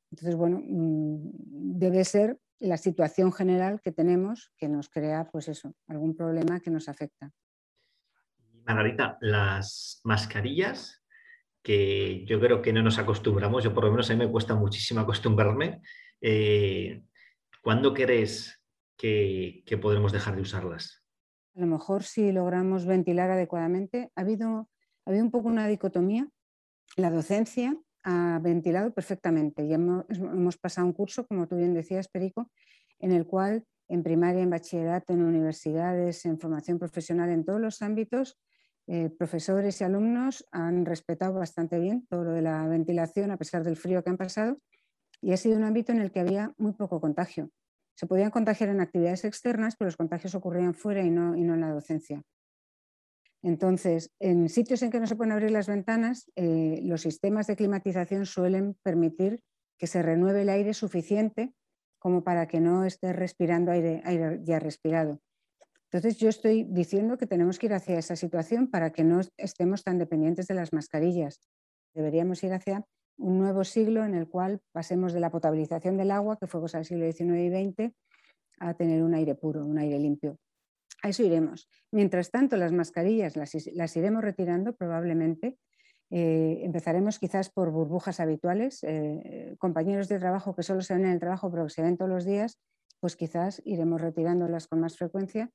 Entonces, 0.09 0.37
bueno, 0.37 0.61
mm, 0.63 1.77
debe 1.77 2.05
ser 2.05 2.39
la 2.59 2.77
situación 2.77 3.33
general 3.33 3.81
que 3.81 3.91
tenemos 3.91 4.53
que 4.57 4.69
nos 4.69 4.87
crea, 4.87 5.29
pues 5.29 5.49
eso, 5.49 5.73
algún 5.87 6.15
problema 6.15 6.61
que 6.61 6.71
nos 6.71 6.87
afecta. 6.87 7.29
Margarita, 8.63 9.17
las 9.19 9.99
mascarillas 10.05 11.03
que 11.67 12.23
yo 12.23 12.39
creo 12.39 12.61
que 12.61 12.71
no 12.71 12.81
nos 12.81 12.97
acostumbramos, 12.97 13.61
yo 13.61 13.73
por 13.73 13.83
lo 13.83 13.91
menos 13.91 14.09
a 14.09 14.13
mí 14.13 14.19
me 14.19 14.31
cuesta 14.31 14.55
muchísimo 14.55 15.01
acostumbrarme. 15.01 15.81
Eh, 16.21 17.03
¿Cuándo 17.61 17.93
crees 17.93 18.61
que, 18.95 19.65
podremos 19.81 20.13
dejar 20.13 20.37
de 20.37 20.43
usarlas? 20.43 21.03
A 21.57 21.59
lo 21.59 21.67
mejor 21.67 22.03
si 22.03 22.31
logramos 22.31 22.85
ventilar 22.85 23.31
adecuadamente, 23.31 24.13
ha 24.15 24.21
habido, 24.21 24.69
ha 25.03 25.09
habido 25.09 25.25
un 25.25 25.29
poco 25.29 25.49
una 25.49 25.67
dicotomía. 25.67 26.29
La 26.95 27.11
docencia 27.11 27.77
ha 28.05 28.39
ventilado 28.41 28.93
perfectamente 28.93 29.65
y 29.65 29.73
hemos, 29.73 30.05
hemos 30.09 30.55
pasado 30.55 30.87
un 30.87 30.93
curso, 30.93 31.27
como 31.27 31.49
tú 31.49 31.57
bien 31.57 31.73
decías, 31.73 32.07
Perico, 32.07 32.49
en 32.99 33.11
el 33.11 33.25
cual 33.25 33.65
en 33.89 34.03
primaria, 34.03 34.41
en 34.41 34.51
bachillerato, 34.51 35.11
en 35.11 35.21
universidades, 35.21 36.25
en 36.25 36.39
formación 36.39 36.79
profesional, 36.79 37.29
en 37.29 37.43
todos 37.43 37.59
los 37.59 37.81
ámbitos, 37.81 38.37
eh, 38.87 39.09
profesores 39.09 39.81
y 39.81 39.83
alumnos 39.83 40.45
han 40.51 40.85
respetado 40.85 41.33
bastante 41.33 41.77
bien 41.77 42.07
todo 42.09 42.23
lo 42.23 42.31
de 42.31 42.41
la 42.41 42.65
ventilación 42.67 43.31
a 43.31 43.37
pesar 43.37 43.63
del 43.63 43.75
frío 43.75 44.01
que 44.01 44.09
han 44.09 44.17
pasado 44.17 44.57
y 45.21 45.33
ha 45.33 45.37
sido 45.37 45.57
un 45.57 45.63
ámbito 45.63 45.91
en 45.91 45.99
el 45.99 46.11
que 46.11 46.21
había 46.21 46.53
muy 46.57 46.73
poco 46.73 47.01
contagio. 47.01 47.49
Se 47.95 48.07
podían 48.07 48.31
contagiar 48.31 48.69
en 48.69 48.79
actividades 48.79 49.25
externas, 49.25 49.75
pero 49.75 49.87
los 49.87 49.97
contagios 49.97 50.35
ocurrían 50.35 50.73
fuera 50.73 51.03
y 51.03 51.09
no, 51.09 51.35
en 51.35 51.59
la 51.59 51.71
docencia. 51.71 52.23
Entonces, 53.41 54.11
en 54.19 54.49
sitios 54.49 54.81
en 54.83 54.91
que 54.91 54.99
no 54.99 55.07
se 55.07 55.15
pueden 55.15 55.31
abrir 55.31 55.51
las 55.51 55.67
ventanas, 55.67 56.31
eh, 56.35 56.81
los 56.83 57.01
sistemas 57.01 57.47
de 57.47 57.55
climatización 57.55 58.25
suelen 58.25 58.75
permitir 58.83 59.41
que 59.77 59.87
se 59.87 60.01
renueve 60.01 60.43
el 60.43 60.49
aire 60.49 60.73
suficiente 60.73 61.53
como 61.99 62.23
para 62.23 62.47
que 62.47 62.59
no 62.59 62.85
esté 62.85 63.13
respirando 63.13 63.71
aire 63.71 64.01
ya 64.43 64.59
respirado. 64.59 65.19
Entonces 65.91 66.17
yo 66.17 66.27
estoy 66.27 66.65
diciendo 66.65 67.17
que 67.17 67.27
tenemos 67.27 67.59
que 67.59 67.67
ir 67.67 67.73
hacia 67.73 67.97
esa 67.97 68.17
situación 68.17 68.67
para 68.69 68.91
que 68.91 69.05
no 69.05 69.21
estemos 69.37 69.83
tan 69.83 69.97
dependientes 69.97 70.47
de 70.47 70.53
las 70.53 70.73
mascarillas. 70.73 71.39
Deberíamos 71.93 72.43
ir 72.43 72.51
hacia 72.51 72.85
un 73.17 73.39
nuevo 73.39 73.63
siglo 73.63 74.03
en 74.03 74.13
el 74.13 74.27
cual 74.27 74.59
pasemos 74.73 75.13
de 75.13 75.21
la 75.21 75.31
potabilización 75.31 75.95
del 75.95 76.11
agua, 76.11 76.37
que 76.37 76.47
fue 76.47 76.59
cosa 76.59 76.79
del 76.79 76.85
siglo 76.85 77.09
XIX 77.09 77.39
y 77.39 77.71
XX, 77.71 77.95
a 78.59 78.73
tener 78.73 79.01
un 79.01 79.13
aire 79.13 79.35
puro, 79.35 79.65
un 79.65 79.77
aire 79.77 79.97
limpio. 79.97 80.37
A 81.03 81.09
eso 81.09 81.23
iremos. 81.23 81.69
Mientras 81.91 82.31
tanto, 82.31 82.57
las 82.57 82.73
mascarillas 82.73 83.37
las, 83.37 83.95
iremos 83.95 84.23
retirando 84.23 84.75
probablemente. 84.75 85.57
Eh, 86.09 86.61
empezaremos 86.63 87.17
quizás 87.17 87.49
por 87.49 87.71
burbujas 87.71 88.19
habituales. 88.19 88.83
Eh, 88.83 89.55
compañeros 89.57 90.09
de 90.09 90.19
trabajo 90.19 90.53
que 90.53 90.63
solo 90.63 90.81
se 90.81 90.95
ven 90.95 91.05
en 91.05 91.11
el 91.11 91.19
trabajo 91.19 91.49
pero 91.49 91.65
que 91.65 91.69
se 91.69 91.81
ven 91.81 91.97
todos 91.97 92.09
los 92.09 92.25
días, 92.25 92.59
pues 92.99 93.15
quizás 93.15 93.61
iremos 93.63 94.01
retirándolas 94.01 94.67
con 94.67 94.81
más 94.81 94.97
frecuencia 94.97 95.49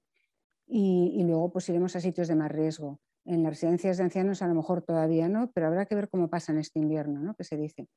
y, 0.67 1.23
luego 1.25 1.53
pues 1.53 1.69
iremos 1.69 1.97
a 1.97 2.01
sitios 2.01 2.29
de 2.29 2.35
más 2.35 2.51
riesgo. 2.51 3.01
En 3.25 3.43
las 3.43 3.53
residencias 3.53 3.99
de 3.99 4.05
ancianos 4.05 4.43
a 4.43 4.49
lo 4.49 4.55
mejor 4.55 4.83
todavía 4.83 5.29
no, 5.29 5.51
pero 5.53 5.67
habrá 5.67 5.87
que 5.87 5.95
ver 5.95 6.09
cómo 6.09 6.29
pasa 6.29 6.53
en 6.53 6.59
este 6.59 6.79
invierno, 6.79 7.21
¿no? 7.21 7.35
que 7.35 7.45
se 7.45 7.57
dice. 7.57 7.89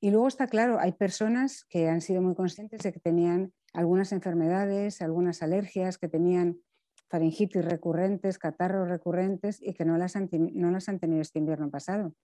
Y 0.00 0.10
luego 0.10 0.28
está 0.28 0.46
claro, 0.46 0.78
hay 0.78 0.92
personas 0.92 1.64
que 1.64 1.88
han 1.88 2.00
sido 2.00 2.22
muy 2.22 2.34
conscientes 2.34 2.82
de 2.82 2.92
que 2.92 3.00
tenían 3.00 3.52
algunas 3.72 4.12
enfermedades, 4.12 5.02
algunas 5.02 5.42
alergias, 5.42 5.98
que 5.98 6.08
tenían 6.08 6.60
faringitis 7.08 7.64
recurrentes, 7.64 8.38
catarros 8.38 8.88
recurrentes 8.88 9.60
y 9.60 9.74
que 9.74 9.84
no 9.84 9.96
las 9.98 10.14
han, 10.14 10.28
no 10.30 10.70
las 10.70 10.88
han 10.88 11.00
tenido 11.00 11.22
este 11.22 11.38
invierno 11.38 11.70
pasado. 11.70 12.14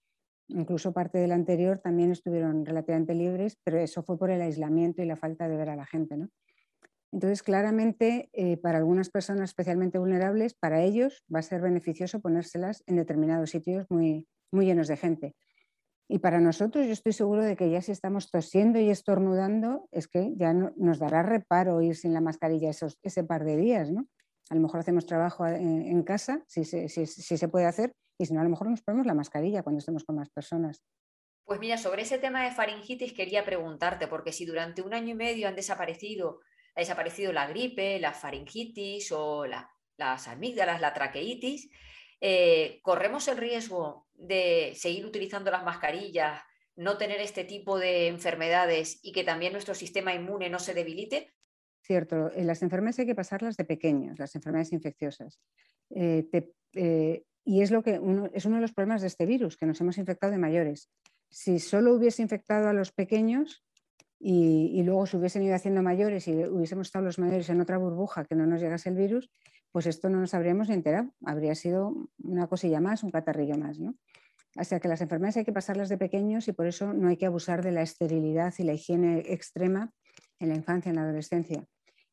Incluso 0.48 0.92
parte 0.92 1.18
del 1.18 1.32
anterior 1.32 1.78
también 1.78 2.12
estuvieron 2.12 2.66
relativamente 2.66 3.14
libres, 3.14 3.58
pero 3.64 3.78
eso 3.78 4.02
fue 4.02 4.18
por 4.18 4.30
el 4.30 4.42
aislamiento 4.42 5.02
y 5.02 5.06
la 5.06 5.16
falta 5.16 5.48
de 5.48 5.56
ver 5.56 5.70
a 5.70 5.76
la 5.76 5.86
gente. 5.86 6.16
¿no? 6.16 6.28
Entonces, 7.14 7.44
claramente, 7.44 8.28
eh, 8.32 8.56
para 8.56 8.78
algunas 8.78 9.08
personas 9.08 9.50
especialmente 9.50 9.98
vulnerables, 9.98 10.54
para 10.54 10.82
ellos 10.82 11.22
va 11.32 11.38
a 11.38 11.42
ser 11.42 11.60
beneficioso 11.60 12.18
ponérselas 12.18 12.82
en 12.88 12.96
determinados 12.96 13.50
sitios 13.50 13.86
muy, 13.88 14.26
muy 14.50 14.66
llenos 14.66 14.88
de 14.88 14.96
gente. 14.96 15.36
Y 16.08 16.18
para 16.18 16.40
nosotros, 16.40 16.86
yo 16.86 16.92
estoy 16.92 17.12
seguro 17.12 17.44
de 17.44 17.54
que 17.54 17.70
ya 17.70 17.80
si 17.82 17.92
estamos 17.92 18.32
tosiendo 18.32 18.80
y 18.80 18.90
estornudando, 18.90 19.88
es 19.92 20.08
que 20.08 20.32
ya 20.34 20.52
nos 20.52 20.98
dará 20.98 21.22
reparo 21.22 21.80
ir 21.82 21.94
sin 21.94 22.14
la 22.14 22.20
mascarilla 22.20 22.68
esos, 22.68 22.98
ese 23.04 23.22
par 23.22 23.44
de 23.44 23.58
días, 23.58 23.92
¿no? 23.92 24.08
A 24.50 24.56
lo 24.56 24.60
mejor 24.60 24.80
hacemos 24.80 25.06
trabajo 25.06 25.46
eh, 25.46 25.54
en, 25.56 26.02
casa, 26.02 26.42
si 26.48 26.64
se, 26.64 26.88
si 26.88 27.06
se 27.06 27.48
puede 27.48 27.66
hacer, 27.66 27.94
y 28.18 28.26
si 28.26 28.34
no, 28.34 28.40
a 28.40 28.44
lo 28.44 28.50
mejor 28.50 28.68
nos 28.68 28.82
ponemos 28.82 29.06
la 29.06 29.14
mascarilla 29.14 29.62
cuando 29.62 29.78
estemos 29.78 30.02
con 30.02 30.16
más 30.16 30.30
personas. 30.30 30.82
Pues 31.44 31.60
mira, 31.60 31.78
sobre 31.78 32.02
ese 32.02 32.18
tema 32.18 32.42
de 32.42 32.50
faringitis 32.50 33.12
quería 33.12 33.44
preguntarte, 33.44 34.08
porque 34.08 34.32
si 34.32 34.46
durante 34.46 34.82
un 34.82 34.94
año 34.94 35.10
y 35.10 35.14
medio 35.14 35.46
han 35.46 35.54
desaparecido 35.54 36.40
ha 36.74 36.80
desaparecido 36.80 37.32
la 37.32 37.46
gripe, 37.46 37.98
la 37.98 38.12
faringitis 38.12 39.12
o 39.12 39.46
las 39.46 40.28
amígdalas, 40.28 40.80
la 40.80 40.92
traqueitis, 40.92 41.70
eh, 42.20 42.80
corremos 42.82 43.28
el 43.28 43.36
riesgo 43.36 44.06
de 44.14 44.72
seguir 44.76 45.04
utilizando 45.06 45.50
las 45.50 45.64
mascarillas, 45.64 46.40
no 46.76 46.98
tener 46.98 47.20
este 47.20 47.44
tipo 47.44 47.78
de 47.78 48.08
enfermedades 48.08 48.98
y 49.02 49.12
que 49.12 49.24
también 49.24 49.52
nuestro 49.52 49.74
sistema 49.74 50.14
inmune 50.14 50.50
no 50.50 50.58
se 50.58 50.74
debilite? 50.74 51.32
Cierto, 51.82 52.30
las 52.34 52.62
enfermedades 52.62 53.00
hay 53.00 53.06
que 53.06 53.14
pasarlas 53.14 53.56
de 53.56 53.64
pequeños, 53.64 54.18
las 54.18 54.34
enfermedades 54.34 54.72
infecciosas. 54.72 55.38
Eh, 55.90 56.26
eh, 56.72 57.24
y 57.44 57.60
es, 57.60 57.70
lo 57.70 57.82
que 57.82 58.00
es 58.32 58.44
uno 58.46 58.56
de 58.56 58.62
los 58.62 58.72
problemas 58.72 59.02
de 59.02 59.08
este 59.08 59.26
virus, 59.26 59.56
que 59.56 59.66
nos 59.66 59.80
hemos 59.80 59.98
infectado 59.98 60.32
de 60.32 60.38
mayores. 60.38 60.90
Si 61.28 61.58
solo 61.58 61.94
hubiese 61.94 62.22
infectado 62.22 62.68
a 62.68 62.72
los 62.72 62.90
pequeños, 62.90 63.62
y, 64.26 64.82
luego 64.84 65.04
se 65.04 65.18
hubiesen 65.18 65.42
ido 65.42 65.54
haciendo 65.54 65.82
mayores 65.82 66.26
y 66.28 66.32
hubiésemos 66.32 66.86
estado 66.86 67.04
los 67.04 67.18
mayores 67.18 67.50
en 67.50 67.60
otra 67.60 67.76
burbuja 67.76 68.24
que 68.24 68.34
no 68.34 68.46
nos 68.46 68.58
llegase 68.58 68.88
el 68.88 68.96
virus, 68.96 69.30
pues 69.70 69.84
esto 69.84 70.08
no 70.08 70.18
nos 70.18 70.32
habríamos 70.32 70.70
enterado, 70.70 71.12
habría 71.26 71.54
sido 71.54 72.08
una 72.22 72.46
cosilla 72.46 72.80
más, 72.80 73.02
un 73.02 73.10
catarrillo 73.10 73.58
más. 73.58 73.78
¿no? 73.78 73.96
O 74.58 74.64
sea 74.64 74.80
que 74.80 74.88
las 74.88 75.02
enfermedades 75.02 75.36
hay 75.36 75.44
que 75.44 75.52
pasarlas 75.52 75.90
de 75.90 75.98
pequeños 75.98 76.48
y 76.48 76.52
por 76.52 76.66
eso 76.66 76.94
no 76.94 77.08
hay 77.08 77.18
que 77.18 77.26
abusar 77.26 77.62
de 77.62 77.72
la 77.72 77.82
esterilidad 77.82 78.54
y 78.56 78.62
la 78.62 78.72
higiene 78.72 79.18
extrema 79.26 79.92
en 80.38 80.48
la 80.48 80.54
infancia, 80.54 80.88
en 80.88 80.96
la 80.96 81.02
adolescencia. 81.02 81.62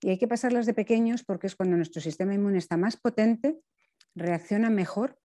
Y 0.02 0.10
hay 0.10 0.18
que 0.18 0.28
pasarlas 0.28 0.66
de 0.66 0.74
pequeños 0.74 1.24
porque 1.24 1.48
es 1.48 1.56
cuando 1.56 1.78
nuestro 1.78 2.02
sistema 2.02 2.34
inmune 2.34 2.58
está 2.58 2.76
más 2.76 2.98
potente, 2.98 3.62
reacciona 4.16 4.70
mejor. 4.70 5.18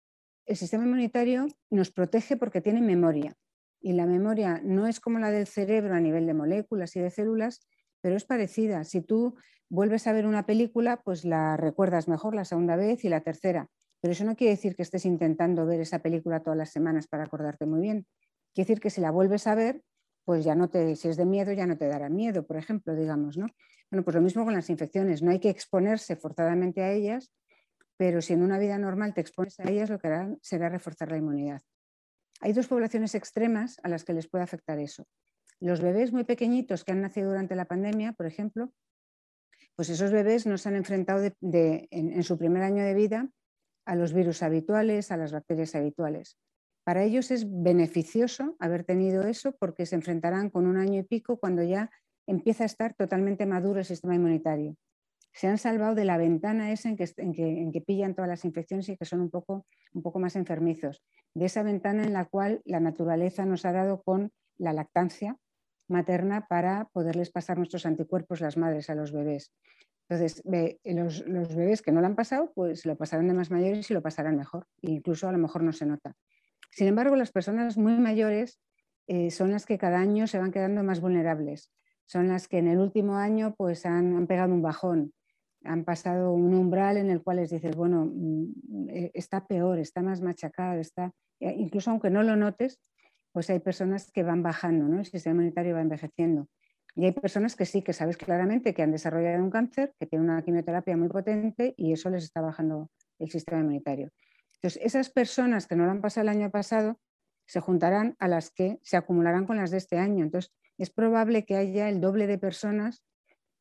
El 0.44 0.56
sistema 0.56 0.84
inmunitario 0.84 1.48
nos 1.68 1.90
protege 1.90 2.36
porque 2.36 2.60
tiene 2.60 2.80
memoria. 2.80 3.34
Y 3.80 3.92
la 3.92 4.06
memoria 4.06 4.60
no 4.64 4.86
es 4.86 5.00
como 5.00 5.18
la 5.18 5.30
del 5.30 5.46
cerebro 5.46 5.94
a 5.94 6.00
nivel 6.00 6.26
de 6.26 6.34
moléculas 6.34 6.96
y 6.96 7.00
de 7.00 7.10
células, 7.10 7.66
pero 8.00 8.16
es 8.16 8.24
parecida. 8.24 8.84
Si 8.84 9.00
tú 9.00 9.36
vuelves 9.68 10.06
a 10.06 10.12
ver 10.12 10.26
una 10.26 10.46
película, 10.46 11.02
pues 11.02 11.24
la 11.24 11.56
recuerdas 11.56 12.08
mejor 12.08 12.34
la 12.34 12.44
segunda 12.44 12.76
vez 12.76 13.04
y 13.04 13.08
la 13.08 13.20
tercera. 13.20 13.68
Pero 14.00 14.12
eso 14.12 14.24
no 14.24 14.36
quiere 14.36 14.52
decir 14.52 14.76
que 14.76 14.82
estés 14.82 15.04
intentando 15.04 15.66
ver 15.66 15.80
esa 15.80 16.00
película 16.00 16.42
todas 16.42 16.56
las 16.56 16.70
semanas 16.70 17.06
para 17.08 17.24
acordarte 17.24 17.66
muy 17.66 17.80
bien. 17.80 18.06
Quiere 18.54 18.68
decir 18.68 18.80
que 18.80 18.90
si 18.90 19.00
la 19.00 19.10
vuelves 19.10 19.46
a 19.46 19.54
ver, 19.54 19.82
pues 20.24 20.44
ya 20.44 20.54
no 20.54 20.68
te, 20.68 20.96
si 20.96 21.08
es 21.08 21.16
de 21.16 21.24
miedo, 21.24 21.52
ya 21.52 21.66
no 21.66 21.76
te 21.76 21.86
dará 21.86 22.08
miedo, 22.08 22.46
por 22.46 22.56
ejemplo, 22.56 22.94
digamos, 22.94 23.36
¿no? 23.36 23.46
Bueno, 23.90 24.04
pues 24.04 24.14
lo 24.16 24.20
mismo 24.20 24.44
con 24.44 24.54
las 24.54 24.68
infecciones, 24.70 25.22
no 25.22 25.30
hay 25.30 25.38
que 25.38 25.50
exponerse 25.50 26.16
forzadamente 26.16 26.82
a 26.82 26.90
ellas, 26.90 27.32
pero 27.96 28.20
si 28.20 28.32
en 28.32 28.42
una 28.42 28.58
vida 28.58 28.76
normal 28.78 29.14
te 29.14 29.20
expones 29.20 29.58
a 29.60 29.70
ellas, 29.70 29.88
lo 29.88 29.98
que 29.98 30.08
hará 30.08 30.36
será 30.42 30.68
reforzar 30.68 31.10
la 31.10 31.18
inmunidad. 31.18 31.62
Hay 32.40 32.52
dos 32.52 32.66
poblaciones 32.66 33.14
extremas 33.14 33.78
a 33.82 33.88
las 33.88 34.04
que 34.04 34.12
les 34.12 34.28
puede 34.28 34.44
afectar 34.44 34.78
eso. 34.78 35.06
Los 35.60 35.80
bebés 35.80 36.12
muy 36.12 36.24
pequeñitos 36.24 36.84
que 36.84 36.92
han 36.92 37.00
nacido 37.00 37.30
durante 37.30 37.56
la 37.56 37.64
pandemia, 37.64 38.12
por 38.12 38.26
ejemplo, 38.26 38.72
pues 39.74 39.88
esos 39.90 40.10
bebés 40.10 40.46
no 40.46 40.58
se 40.58 40.68
han 40.68 40.76
enfrentado 40.76 41.30
en, 41.40 42.22
su 42.22 42.38
primer 42.38 42.62
año 42.62 42.82
de 42.82 42.94
vida 42.94 43.30
a 43.84 43.94
los 43.94 44.12
virus 44.12 44.42
habituales, 44.42 45.10
a 45.12 45.16
las 45.16 45.32
bacterias 45.32 45.74
habituales. 45.74 46.38
Para 46.84 47.04
ellos 47.04 47.30
es 47.30 47.46
beneficioso 47.50 48.56
haber 48.58 48.84
tenido 48.84 49.22
eso 49.22 49.52
porque 49.52 49.86
se 49.86 49.96
enfrentarán 49.96 50.50
con 50.50 50.66
un 50.66 50.76
año 50.76 51.00
y 51.00 51.02
pico 51.02 51.38
cuando 51.38 51.62
ya 51.62 51.90
empieza 52.26 52.62
a 52.62 52.66
estar 52.66 52.94
totalmente 52.94 53.44
maduro 53.44 53.80
el 53.80 53.84
sistema 53.84 54.14
inmunitario. 54.14 54.76
Se 55.36 55.48
han 55.48 55.58
salvado 55.58 55.94
de 55.94 56.06
la 56.06 56.16
ventana 56.16 56.72
esa 56.72 56.88
en 56.88 56.96
que, 56.96 57.12
en 57.18 57.70
que 57.70 57.80
pillan 57.82 58.14
todas 58.14 58.28
las 58.28 58.46
infecciones 58.46 58.88
y 58.88 58.96
que 58.96 59.04
son 59.04 59.20
un 59.20 59.30
poco, 59.30 59.66
un 59.92 60.02
poco 60.02 60.18
más 60.18 60.34
enfermizos 60.34 61.02
de 61.34 61.44
esa 61.44 61.62
ventana 61.62 62.02
en 62.04 62.14
la 62.14 62.24
cual 62.24 62.62
la 62.64 62.80
naturaleza 62.80 63.44
nos 63.44 63.66
ha 63.66 63.72
dado 63.72 64.02
con 64.02 64.32
la 64.56 64.72
lactancia 64.72 65.36
materna 65.88 66.46
para 66.48 66.86
poderles 66.86 67.30
pasar 67.30 67.58
nuestros 67.58 67.84
anticuerpos 67.84 68.40
las 68.40 68.56
madres 68.56 68.88
a 68.88 68.94
los 68.94 69.12
bebés. 69.12 69.52
Entonces, 70.08 70.42
los, 70.46 71.54
bebés 71.54 71.82
que 71.82 71.92
no 71.92 72.00
lo 72.00 72.06
han 72.06 72.16
pasado, 72.16 72.50
pues 72.54 72.86
lo 72.86 72.96
pasarán 72.96 73.28
de 73.28 73.34
más 73.34 73.50
mayores 73.50 73.90
y 73.90 73.94
lo 73.94 74.00
pasarán 74.00 74.38
mejor. 74.38 74.66
incluso 74.80 75.28
a 75.28 75.32
lo 75.32 75.38
mejor 75.38 75.62
no 75.62 75.74
se 75.74 75.84
nota. 75.84 76.14
Sin 76.70 76.86
embargo, 76.86 77.14
las 77.14 77.30
personas 77.30 77.76
muy 77.76 77.92
mayores 77.98 78.58
eh, 79.06 79.30
son 79.30 79.50
las 79.50 79.66
que 79.66 79.76
cada 79.76 79.98
año 79.98 80.26
se 80.26 80.38
van 80.38 80.52
quedando 80.52 80.82
más 80.82 81.02
vulnerables. 81.02 81.70
Son 82.06 82.28
las 82.28 82.48
que 82.48 82.56
en 82.56 82.68
el 82.68 82.78
último 82.78 83.16
año 83.16 83.54
pues, 83.58 83.84
han, 83.84 84.16
han 84.16 84.26
pegado 84.26 84.54
un 84.54 84.62
bajón, 84.62 85.12
han 85.66 85.84
pasado 85.84 86.32
un 86.32 86.54
umbral 86.54 86.96
en 86.96 87.10
el 87.10 87.22
cual 87.22 87.38
les 87.38 87.50
dices, 87.50 87.76
bueno, 87.76 88.10
mm, 88.12 88.88
eh, 88.88 89.10
está 89.14 89.46
peor, 89.46 89.78
está 89.78 90.02
más 90.02 90.20
machacado, 90.20 90.80
está 90.80 91.12
eh, 91.40 91.54
incluso 91.58 91.90
aunque 91.90 92.10
no 92.10 92.22
lo 92.22 92.36
notes, 92.36 92.80
pues 93.32 93.50
hay 93.50 93.58
personas 93.58 94.10
que 94.10 94.22
van 94.22 94.42
bajando, 94.42 94.86
¿no? 94.88 94.98
el 94.98 95.06
sistema 95.06 95.34
inmunitario 95.34 95.74
va 95.74 95.82
envejeciendo. 95.82 96.48
Y 96.94 97.04
hay 97.04 97.12
personas 97.12 97.56
que 97.56 97.66
sí, 97.66 97.82
que 97.82 97.92
sabes 97.92 98.16
claramente 98.16 98.72
que 98.72 98.82
han 98.82 98.90
desarrollado 98.90 99.44
un 99.44 99.50
cáncer, 99.50 99.94
que 100.00 100.06
tienen 100.06 100.30
una 100.30 100.42
quimioterapia 100.42 100.96
muy 100.96 101.08
potente 101.08 101.74
y 101.76 101.92
eso 101.92 102.08
les 102.08 102.24
está 102.24 102.40
bajando 102.40 102.90
el 103.18 103.30
sistema 103.30 103.60
inmunitario. 103.60 104.10
Entonces, 104.54 104.80
esas 104.82 105.10
personas 105.10 105.66
que 105.66 105.76
no 105.76 105.84
lo 105.84 105.90
han 105.90 106.00
pasado 106.00 106.22
el 106.22 106.30
año 106.30 106.50
pasado 106.50 106.98
se 107.44 107.60
juntarán 107.60 108.16
a 108.18 108.28
las 108.28 108.50
que 108.50 108.78
se 108.82 108.96
acumularán 108.96 109.44
con 109.44 109.58
las 109.58 109.70
de 109.70 109.76
este 109.76 109.98
año. 109.98 110.24
Entonces, 110.24 110.50
es 110.78 110.88
probable 110.88 111.44
que 111.44 111.56
haya 111.56 111.90
el 111.90 112.00
doble 112.00 112.26
de 112.26 112.38
personas 112.38 113.04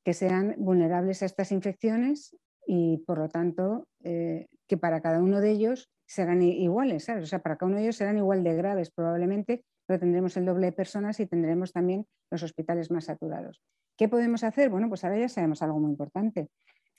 que 0.05 0.13
sean 0.13 0.55
vulnerables 0.59 1.23
a 1.23 1.25
estas 1.25 1.51
infecciones 1.51 2.37
y, 2.67 2.99
por 3.07 3.17
lo 3.17 3.27
tanto, 3.27 3.87
eh, 4.03 4.47
que 4.67 4.77
para 4.77 5.01
cada 5.01 5.19
uno 5.19 5.41
de 5.41 5.49
ellos 5.49 5.89
serán 6.05 6.43
iguales, 6.43 7.09
O 7.09 7.25
sea, 7.25 7.39
para 7.39 7.57
cada 7.57 7.69
uno 7.69 7.77
de 7.77 7.83
ellos 7.83 7.95
serán 7.95 8.17
igual 8.17 8.43
de 8.43 8.53
graves 8.53 8.91
probablemente, 8.91 9.65
pero 9.87 9.99
tendremos 9.99 10.37
el 10.37 10.45
doble 10.45 10.67
de 10.67 10.71
personas 10.73 11.19
y 11.19 11.25
tendremos 11.25 11.73
también 11.73 12.05
los 12.29 12.43
hospitales 12.43 12.91
más 12.91 13.05
saturados. 13.05 13.63
¿Qué 13.97 14.07
podemos 14.07 14.43
hacer? 14.43 14.69
Bueno, 14.69 14.89
pues 14.89 15.03
ahora 15.03 15.17
ya 15.17 15.27
sabemos 15.27 15.63
algo 15.63 15.79
muy 15.79 15.89
importante. 15.89 16.49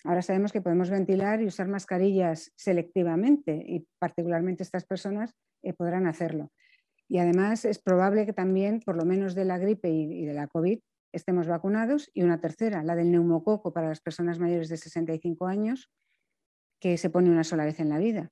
Ahora 0.03 0.23
sabemos 0.23 0.51
que 0.53 0.61
podemos 0.61 0.91
ventilar 0.91 1.41
y 1.41 1.47
usar 1.47 1.69
mascarillas 1.69 2.51
selectivamente 2.57 3.63
y 3.67 3.87
particularmente 4.01 4.65
estas 4.65 4.85
personas 4.85 5.33
eh, 5.63 5.73
podrán 5.73 6.07
hacerlo. 6.09 6.51
Y 7.09 7.19
además 7.19 7.65
es 7.65 7.79
probable 7.79 8.27
que 8.27 8.33
también, 8.33 8.81
por 8.81 8.97
lo 8.97 9.05
menos 9.05 9.37
de 9.37 9.45
la 9.45 9.59
gripe 9.59 9.91
y, 9.91 10.23
y 10.23 10.27
de 10.27 10.35
la 10.35 10.49
COVID, 10.49 10.81
estemos 11.17 11.47
vacunados. 11.47 12.11
Y 12.15 12.23
una 12.23 12.41
tercera, 12.41 12.83
la 12.83 12.95
del 12.95 13.11
neumococo 13.11 13.73
para 13.73 13.89
las 13.89 14.01
personas 14.01 14.39
mayores 14.39 14.69
de 14.69 14.77
65 14.77 15.47
años, 15.47 15.91
que 16.81 16.99
se 16.99 17.11
pone 17.11 17.31
una 17.31 17.45
sola 17.45 17.65
vez 17.65 17.81
en 17.81 17.89
la 17.89 17.99
vida. 17.99 18.31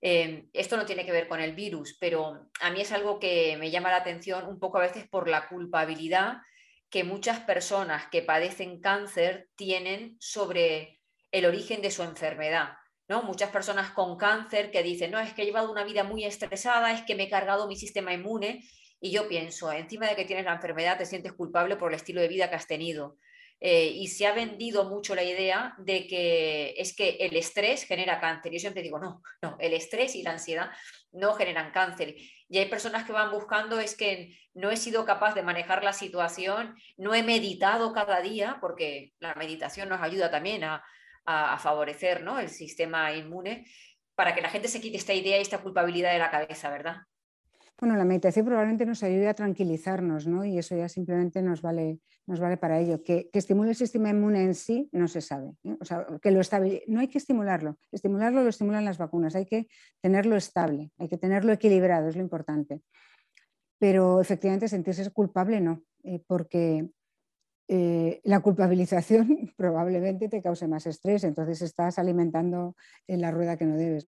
Em, 0.00 0.48
esto 0.52 0.76
no 0.76 0.84
tiene 0.84 1.06
que 1.06 1.12
ver 1.12 1.28
con 1.28 1.40
el 1.40 1.54
virus, 1.54 1.96
pero 2.00 2.50
a 2.60 2.70
mí 2.72 2.80
es 2.80 2.90
algo 2.90 3.20
que 3.20 3.56
me 3.58 3.70
llama 3.70 3.90
la 3.90 3.98
atención 3.98 4.48
un 4.48 4.58
poco 4.58 4.78
a 4.78 4.82
veces 4.82 5.08
por 5.08 5.28
la 5.28 5.48
culpabilidad 5.48 6.38
que 6.90 7.04
muchas 7.04 7.40
personas 7.40 8.08
que 8.10 8.20
padecen 8.20 8.80
cáncer 8.80 9.48
tienen 9.54 10.16
sobre 10.18 11.00
el 11.30 11.46
origen 11.46 11.80
de 11.82 11.90
su 11.90 12.02
enfermedad. 12.02 12.74
¿no? 13.08 13.22
Muchas 13.22 13.50
personas 13.50 13.90
con 13.92 14.16
cáncer 14.16 14.70
que 14.70 14.82
dicen, 14.82 15.10
no, 15.10 15.20
es 15.20 15.32
que 15.32 15.42
he 15.42 15.46
llevado 15.46 15.70
una 15.70 15.84
vida 15.84 16.04
muy 16.04 16.24
estresada, 16.24 16.92
es 16.92 17.02
que 17.02 17.14
me 17.14 17.24
he 17.24 17.30
cargado 17.30 17.68
mi 17.68 17.76
sistema 17.76 18.12
inmune. 18.12 18.64
Y 19.04 19.10
yo 19.10 19.26
pienso, 19.26 19.72
encima 19.72 20.06
de 20.06 20.14
que 20.14 20.24
tienes 20.24 20.44
la 20.44 20.54
enfermedad, 20.54 20.96
te 20.96 21.06
sientes 21.06 21.32
culpable 21.32 21.74
por 21.74 21.90
el 21.90 21.96
estilo 21.96 22.20
de 22.20 22.28
vida 22.28 22.48
que 22.48 22.54
has 22.54 22.68
tenido. 22.68 23.16
Eh, 23.58 23.86
y 23.86 24.06
se 24.06 24.28
ha 24.28 24.32
vendido 24.32 24.88
mucho 24.88 25.16
la 25.16 25.24
idea 25.24 25.74
de 25.78 26.06
que 26.06 26.74
es 26.76 26.94
que 26.94 27.16
el 27.20 27.36
estrés 27.36 27.82
genera 27.84 28.20
cáncer. 28.20 28.52
Yo 28.52 28.60
siempre 28.60 28.80
digo, 28.80 29.00
no, 29.00 29.20
no, 29.42 29.56
el 29.58 29.74
estrés 29.74 30.14
y 30.14 30.22
la 30.22 30.30
ansiedad 30.30 30.70
no 31.10 31.34
generan 31.34 31.72
cáncer. 31.72 32.14
Y 32.48 32.58
hay 32.58 32.66
personas 32.66 33.04
que 33.04 33.12
van 33.12 33.32
buscando 33.32 33.80
es 33.80 33.96
que 33.96 34.38
no 34.54 34.70
he 34.70 34.76
sido 34.76 35.04
capaz 35.04 35.34
de 35.34 35.42
manejar 35.42 35.82
la 35.82 35.92
situación, 35.92 36.76
no 36.96 37.12
he 37.12 37.24
meditado 37.24 37.92
cada 37.92 38.20
día, 38.20 38.58
porque 38.60 39.14
la 39.18 39.34
meditación 39.34 39.88
nos 39.88 40.00
ayuda 40.00 40.30
también 40.30 40.62
a, 40.62 40.84
favorecer 41.58 42.22
¿no? 42.22 42.38
el 42.38 42.48
sistema 42.50 43.12
inmune, 43.12 43.66
para 44.14 44.34
que 44.34 44.42
la 44.42 44.50
gente 44.50 44.68
se 44.68 44.80
quite 44.80 44.96
esta 44.96 45.14
idea 45.14 45.38
y 45.38 45.42
esta 45.42 45.62
culpabilidad 45.62 46.12
de 46.12 46.18
la 46.18 46.30
cabeza, 46.30 46.70
¿verdad? 46.70 46.96
Bueno, 47.78 47.96
la 47.96 48.04
meditación 48.04 48.46
probablemente 48.46 48.86
nos 48.86 49.02
ayude 49.02 49.28
a 49.28 49.34
tranquilizarnos, 49.34 50.26
¿no? 50.26 50.44
Y 50.44 50.58
eso 50.58 50.76
ya 50.76 50.88
simplemente 50.88 51.42
nos 51.42 51.62
vale, 51.62 51.98
nos 52.26 52.38
vale 52.38 52.56
para 52.56 52.78
ello. 52.78 53.02
Que, 53.02 53.28
estimule 53.32 53.70
el 53.70 53.76
sistema 53.76 54.10
inmune 54.10 54.44
en 54.44 54.54
sí 54.54 54.88
no 54.92 55.08
se 55.08 55.20
sabe. 55.20 55.56
¿eh? 55.64 55.76
O 55.80 55.84
sea, 55.84 56.06
que 56.20 56.30
lo 56.30 56.40
no 56.86 57.00
hay 57.00 57.08
que 57.08 57.18
estimularlo. 57.18 57.78
Estimularlo 57.90 58.42
lo 58.42 58.50
estimulan 58.50 58.84
las 58.84 58.98
vacunas. 58.98 59.34
Hay 59.34 59.46
que 59.46 59.66
tenerlo 60.00 60.36
estable, 60.36 60.92
hay 60.98 61.08
que 61.08 61.18
tenerlo 61.18 61.52
equilibrado, 61.52 62.08
es 62.08 62.16
lo 62.16 62.22
importante. 62.22 62.82
Pero 63.78 64.20
efectivamente 64.20 64.68
sentirse 64.68 65.10
culpable 65.10 65.60
no, 65.60 65.82
eh, 66.04 66.22
porque 66.24 66.88
eh, 67.68 68.20
la 68.24 68.40
culpabilización 68.40 69.52
probablemente 69.56 70.28
te 70.28 70.42
cause 70.42 70.68
más 70.68 70.86
estrés, 70.86 71.24
entonces 71.24 71.62
estás 71.62 71.98
alimentando 71.98 72.76
en 73.06 73.20
la 73.20 73.30
rueda 73.30 73.56
que 73.56 73.64
no 73.64 73.76
debes 73.76 74.08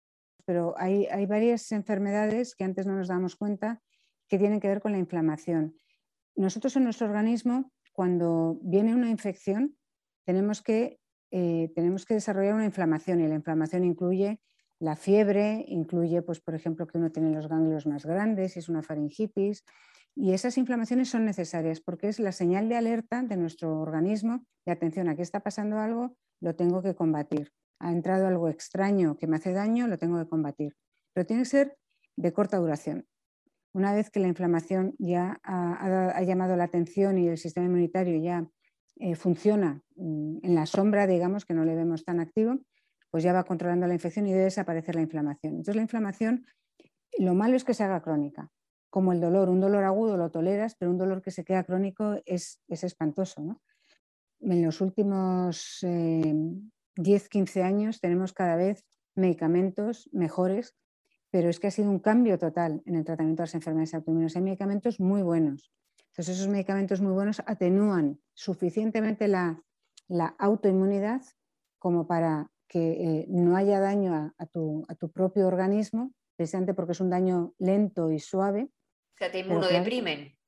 pero 0.49 0.73
hay, 0.79 1.05
varias 1.27 1.71
enfermedades 1.71 2.55
que 2.55 2.63
antes 2.63 2.87
no 2.87 2.95
nos 2.95 3.07
damos 3.07 3.35
cuenta 3.35 3.83
que 4.27 4.39
tienen 4.39 4.59
que 4.59 4.67
ver 4.67 4.81
con 4.81 4.93
la 4.93 4.97
inflamación. 4.97 5.75
Nosotros 6.35 6.75
en 6.75 6.85
nuestro 6.85 7.05
organismo, 7.05 7.71
cuando 7.93 8.57
viene 8.63 8.95
una 8.95 9.11
infección, 9.11 9.77
tenemos 10.25 10.63
que, 10.63 10.99
eh, 11.29 11.71
tenemos 11.75 12.03
que 12.03 12.15
desarrollar 12.15 12.55
una 12.55 12.65
inflamación 12.65 13.21
y 13.21 13.27
la 13.27 13.35
inflamación 13.35 13.83
incluye 13.83 14.41
la 14.79 14.95
fiebre, 14.95 15.65
incluye, 15.67 16.23
pues, 16.23 16.39
por 16.39 16.55
ejemplo, 16.55 16.87
que 16.87 16.97
uno 16.97 17.11
tiene 17.11 17.29
los 17.29 17.47
ganglios 17.47 17.85
más 17.85 18.03
grandes, 18.03 18.57
es 18.57 18.69
una 18.69 18.81
faringitis, 18.81 19.63
y 20.15 20.31
esas 20.33 20.57
inflamaciones 20.57 21.09
son 21.09 21.25
necesarias 21.25 21.79
porque 21.79 22.07
es 22.07 22.19
la 22.19 22.31
señal 22.31 22.69
de 22.69 22.75
alerta 22.75 23.21
de 23.21 23.37
nuestro 23.37 23.79
organismo 23.79 24.47
de 24.65 24.71
atención, 24.71 25.09
aquí 25.09 25.21
está 25.21 25.41
pasando 25.41 25.77
algo, 25.77 26.17
lo 26.41 26.55
tengo 26.55 26.81
que 26.81 26.95
combatir 26.95 27.51
ha 27.79 27.91
entrado 27.91 28.27
algo 28.27 28.49
extraño 28.49 29.17
que 29.17 29.27
me 29.27 29.37
hace 29.37 29.53
daño, 29.53 29.87
lo 29.87 29.97
tengo 29.97 30.19
que 30.19 30.29
combatir. 30.29 30.75
Pero 31.13 31.25
tiene 31.25 31.43
que 31.43 31.49
ser 31.49 31.77
de 32.15 32.33
corta 32.33 32.57
duración. 32.57 33.07
Una 33.73 33.93
vez 33.93 34.09
que 34.09 34.19
la 34.19 34.27
inflamación 34.27 34.95
ya 34.97 35.39
ha, 35.43 36.21
llamado 36.23 36.55
la 36.55 36.65
atención 36.65 37.17
y 37.17 37.27
el 37.27 37.37
sistema 37.37 37.67
inmunitario 37.67 38.21
ya 38.21 38.47
eh, 38.97 39.15
funciona 39.15 39.83
mm, 39.95 40.39
en 40.43 40.55
la 40.55 40.65
sombra, 40.65 41.07
digamos, 41.07 41.45
que 41.45 41.53
no 41.53 41.63
le 41.63 41.75
vemos 41.75 42.03
tan 42.03 42.19
activo, 42.19 42.59
pues 43.11 43.23
ya 43.23 43.33
va 43.33 43.43
controlando 43.43 43.87
la 43.87 43.93
infección 43.93 44.27
y 44.27 44.31
debe 44.31 44.45
desaparecer 44.45 44.95
la 44.95 45.01
inflamación. 45.01 45.53
Entonces 45.53 45.75
la 45.75 45.81
inflamación, 45.81 46.45
lo 47.17 47.33
malo 47.35 47.55
es 47.55 47.63
que 47.63 47.73
se 47.73 47.83
haga 47.83 48.01
crónica, 48.01 48.51
como 48.89 49.13
el 49.13 49.21
dolor. 49.21 49.49
Un 49.49 49.59
dolor 49.59 49.83
agudo 49.83 50.17
lo 50.17 50.31
toleras, 50.31 50.75
pero 50.77 50.91
un 50.91 50.97
dolor 50.97 51.21
que 51.21 51.31
se 51.31 51.43
queda 51.43 51.63
crónico 51.63 52.17
es, 52.25 52.61
espantoso. 52.67 53.61
En 54.41 54.63
los 54.63 54.81
últimos 54.81 55.79
eh, 55.83 56.33
10, 56.99 57.29
15 57.29 57.63
años 57.63 58.01
tenemos 58.01 58.33
cada 58.33 58.55
vez 58.55 58.85
medicamentos 59.15 60.09
mejores, 60.11 60.75
pero 61.31 61.49
es 61.49 61.59
que 61.59 61.67
ha 61.67 61.71
sido 61.71 61.89
un 61.89 61.99
cambio 61.99 62.37
total 62.37 62.81
en 62.85 62.95
el 62.95 63.05
tratamiento 63.05 63.41
de 63.41 63.47
las 63.47 63.55
enfermedades 63.55 63.93
autoinmunes. 63.93 64.35
Hay 64.35 64.41
medicamentos 64.41 64.99
muy 64.99 65.21
buenos. 65.21 65.71
Entonces, 66.11 66.35
esos 66.35 66.47
medicamentos 66.47 67.01
muy 67.01 67.13
buenos 67.13 67.41
atenúan 67.45 68.19
suficientemente 68.33 69.27
la, 69.27 69.63
autoinmunidad 70.39 71.21
como 71.77 72.07
para 72.07 72.51
que 72.67 72.91
eh, 72.91 73.25
no 73.29 73.55
haya 73.55 73.79
daño 73.79 74.33
a, 74.37 74.45
tu, 74.47 74.85
propio 75.13 75.47
organismo, 75.47 76.13
precisamente 76.35 76.73
porque 76.73 76.93
es 76.93 76.99
un 76.99 77.09
daño 77.09 77.53
lento 77.59 78.11
y 78.11 78.19
suave. 78.19 78.69
O 79.13 79.17
sea, 79.17 79.31
te 79.31 79.39
inmunodeprimen. 79.39 80.38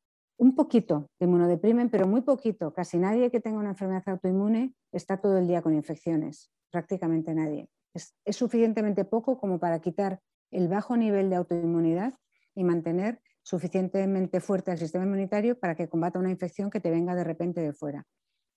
Un 0.41 0.55
poquito 0.55 1.11
te 1.19 1.25
inmunodeprimen, 1.25 1.91
pero 1.91 2.07
muy 2.07 2.21
poquito. 2.21 2.73
Casi 2.73 2.97
nadie 2.97 3.29
que 3.29 3.39
tenga 3.39 3.59
una 3.59 3.69
enfermedad 3.69 4.01
autoinmune 4.07 4.73
está 4.91 5.17
todo 5.17 5.37
el 5.37 5.45
día 5.45 5.61
con 5.61 5.75
infecciones, 5.75 6.49
prácticamente 6.71 7.35
nadie. 7.35 7.69
Es, 7.93 8.15
suficientemente 8.35 9.05
poco 9.05 9.37
como 9.37 9.59
para 9.59 9.79
quitar 9.81 10.19
el 10.49 10.67
bajo 10.67 10.97
nivel 10.97 11.29
de 11.29 11.35
autoinmunidad 11.35 12.15
y 12.55 12.63
mantener 12.63 13.21
suficientemente 13.43 14.39
fuerte 14.39 14.71
el 14.71 14.79
sistema 14.79 15.03
inmunitario 15.03 15.59
para 15.59 15.75
que 15.75 15.87
combata 15.87 16.17
una 16.17 16.31
infección 16.31 16.71
que 16.71 16.79
te 16.79 16.89
venga 16.89 17.13
de 17.13 17.23
repente 17.23 17.61
de 17.61 17.73
fuera. 17.73 18.07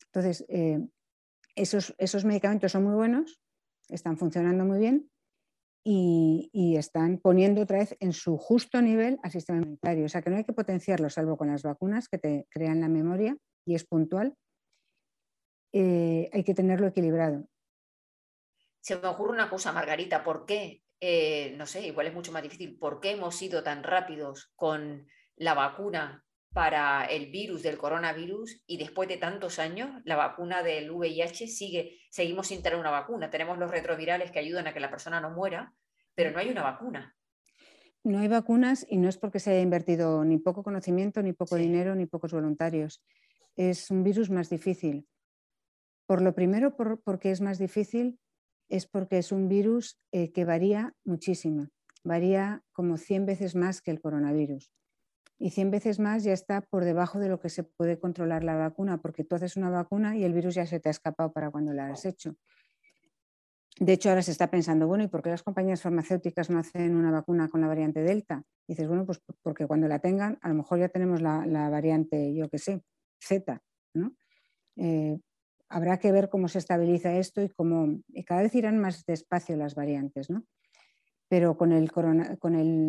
Entonces, 0.07 0.47
eh, 0.49 0.89
esos 1.55 2.25
medicamentos 2.25 2.73
son 2.73 2.85
muy 2.85 2.95
buenos, 2.95 3.43
están 3.91 4.17
funcionando 4.17 4.65
muy 4.65 4.79
bien, 4.79 5.11
y, 5.85 6.77
están 6.77 7.19
poniendo 7.19 7.61
otra 7.63 7.79
vez 7.79 7.97
en 8.01 8.13
su 8.13 8.39
justo 8.39 8.81
nivel 8.81 9.19
al 9.23 9.31
sistema 9.31 9.59
inmunitario. 9.59 10.07
O 10.07 10.09
sea 10.09 10.23
que 10.23 10.31
no 10.31 10.37
hay 10.37 10.45
que 10.45 10.53
potenciarlo, 10.53 11.11
salvo 11.11 11.37
con 11.37 11.49
las 11.49 11.63
vacunas 11.63 12.09
que 12.09 12.19
te 12.19 12.47
crean 12.51 12.81
la 12.81 12.89
memoria 12.89 13.37
y 13.67 13.75
es 13.75 13.85
puntual. 13.85 14.35
Eh, 15.73 16.31
hay 16.33 16.43
que 16.43 16.55
tenerlo 16.55 16.87
equilibrado. 16.87 17.47
Se 18.81 18.97
me 18.97 19.09
ocurre 19.09 19.33
una 19.33 19.51
cosa, 19.51 19.73
Margarita, 19.73 20.25
¿por 20.25 20.47
qué? 20.47 20.83
Eh, 21.01 21.55
no 21.57 21.67
sé, 21.67 21.87
igual 21.87 22.07
es 22.07 22.15
mucho 22.15 22.33
más 22.33 22.43
difícil. 22.43 22.79
¿Por 22.79 23.01
qué 23.01 23.13
hemos 23.13 23.35
sido 23.35 23.63
tan 23.63 23.83
rápidos 23.83 24.53
con 24.57 25.07
la 25.37 25.55
vacuna 25.55 26.25
para 26.55 27.05
el 27.07 27.33
virus 27.33 27.65
del 27.65 27.77
coronavirus 27.77 28.63
y 28.69 28.79
después 28.79 29.09
de 29.09 29.17
tantos 29.17 29.59
años 29.59 29.91
la 30.05 30.15
vacuna 30.15 30.63
del 30.63 30.89
VIH 30.89 31.49
sigue, 31.49 31.99
seguimos 32.11 32.47
sin 32.47 32.63
tener 32.63 32.79
una 32.79 32.93
vacuna. 32.93 33.29
Tenemos 33.29 33.59
los 33.59 33.73
retrovirales 33.73 34.31
que 34.31 34.39
ayudan 34.39 34.69
a 34.69 34.73
que 34.73 34.79
la 34.79 34.89
persona 34.89 35.21
no 35.21 35.31
muera, 35.31 35.75
pero 36.15 36.31
no 36.31 36.39
hay 36.39 36.49
una 36.51 36.63
vacuna. 36.63 37.17
No 38.05 38.21
hay 38.21 38.29
vacunas 38.29 38.87
y 38.89 38.99
no 38.99 39.09
es 39.09 39.19
porque 39.19 39.41
se 39.41 39.51
haya 39.51 39.63
invertido 39.63 40.25
ni 40.25 40.39
poco 40.39 40.63
conocimiento, 40.63 41.23
ni 41.23 41.33
poco 41.33 41.57
dinero, 41.57 41.97
ni 41.97 42.07
pocos 42.07 42.33
voluntarios. 42.33 43.03
Es 43.57 43.91
un 43.91 44.05
virus 44.05 44.31
más 44.31 44.49
difícil. 44.49 45.09
Por 46.07 46.23
lo 46.23 46.37
primero, 46.37 46.77
porque 46.77 47.33
es 47.33 47.41
más 47.41 47.59
difícil, 47.59 48.21
es 48.69 48.87
porque 48.87 49.19
es 49.19 49.33
un 49.33 49.49
virus 49.49 49.99
eh, 50.13 50.31
que 50.31 50.45
varía 50.45 50.95
muchísimo. 51.05 51.67
Varía 52.05 52.63
como 52.73 52.97
100 52.97 53.27
veces 53.27 53.57
más 53.57 53.83
que 53.83 53.91
el 53.91 54.01
coronavirus 54.01 54.71
y 55.39 55.51
100 55.51 55.71
veces 55.71 55.99
más 55.99 56.25
ya 56.25 56.33
está 56.33 56.61
por 56.61 56.85
debajo 56.85 57.19
de 57.19 57.29
lo 57.29 57.41
que 57.41 57.49
se 57.49 57.65
puede 57.65 57.99
controlar 57.99 58.45
la 58.45 58.57
vacuna, 58.57 58.99
porque 58.99 59.25
tú 59.25 59.35
haces 59.35 59.57
una 59.57 59.71
vacuna 59.71 60.17
y 60.17 60.25
el 60.25 60.33
virus 60.33 60.55
ya 60.55 60.67
se 60.67 60.81
te 60.81 60.89
ha 60.89 60.91
escapado 60.91 61.33
para 61.33 61.51
cuando 61.51 61.73
la 61.73 61.89
has 61.89 62.05
hecho. 62.05 62.37
De 63.81 63.93
hecho, 63.93 64.09
ahora 64.09 64.23
se 64.23 64.31
está 64.31 64.49
pensando, 64.49 64.87
bueno, 64.87 65.03
¿y 65.03 65.09
por 65.09 65.21
qué 65.21 65.31
las 65.31 65.43
compañías 65.43 65.83
farmacéuticas 65.83 66.49
no 66.49 66.61
hacen 66.61 66.95
una 66.95 67.11
vacuna 67.11 67.49
con 67.49 67.61
la 67.61 67.67
variante 67.67 68.03
Delta? 68.03 68.45
Y 68.69 68.75
dices, 68.75 68.87
bueno, 68.87 69.05
pues 69.05 69.21
porque 69.43 69.67
cuando 69.67 69.89
la 69.89 69.99
tengan, 69.99 70.39
a 70.43 70.49
lo 70.49 70.55
mejor 70.55 70.79
ya 70.79 70.89
tenemos 70.89 71.21
la, 71.21 71.69
variante, 71.69 72.33
yo 72.35 72.49
qué 72.49 72.59
sé, 72.59 72.83
Z, 73.21 73.61
¿no? 73.95 74.15
Eh, 74.77 75.19
habrá 75.69 75.99
que 75.99 76.13
ver 76.13 76.29
cómo 76.29 76.47
se 76.47 76.59
estabiliza 76.59 77.15
esto 77.15 77.43
y 77.43 77.49
cómo 77.49 77.99
y 78.09 78.23
cada 78.25 78.43
vez 78.43 78.55
irán 78.55 78.79
más 78.79 79.05
despacio 79.07 79.57
las 79.57 79.75
variantes, 79.75 80.31
¿no? 80.31 80.45
Pero 81.29 81.57
con 81.57 81.73
el, 81.73 81.89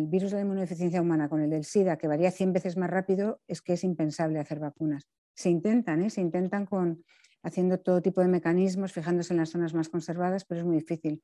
virus 0.08 0.30
de 0.30 0.36
la 0.36 0.42
inmunodeficiencia 0.42 1.00
humana, 1.00 1.28
con 1.28 1.40
el 1.40 1.50
del 1.50 1.64
SIDA, 1.64 1.96
que 1.96 2.08
varía 2.08 2.30
100 2.30 2.52
veces 2.52 2.76
más 2.76 2.90
rápido, 2.90 3.40
es 3.48 3.62
que 3.62 3.74
es 3.74 3.84
impensable 3.84 4.38
hacer 4.38 4.60
vacunas. 4.60 5.08
Se 5.34 5.50
intentan, 5.50 6.02
¿eh? 6.02 6.10
se 6.10 6.20
intentan 6.20 6.66
con, 6.66 7.04
haciendo 7.42 7.78
todo 7.78 8.02
tipo 8.02 8.20
de 8.20 8.28
mecanismos, 8.28 8.92
fijándose 8.92 9.32
en 9.32 9.38
las 9.38 9.50
zonas 9.50 9.74
más 9.74 9.88
conservadas, 9.88 10.44
pero 10.44 10.60
es 10.60 10.66
muy 10.66 10.76
difícil. 10.76 11.22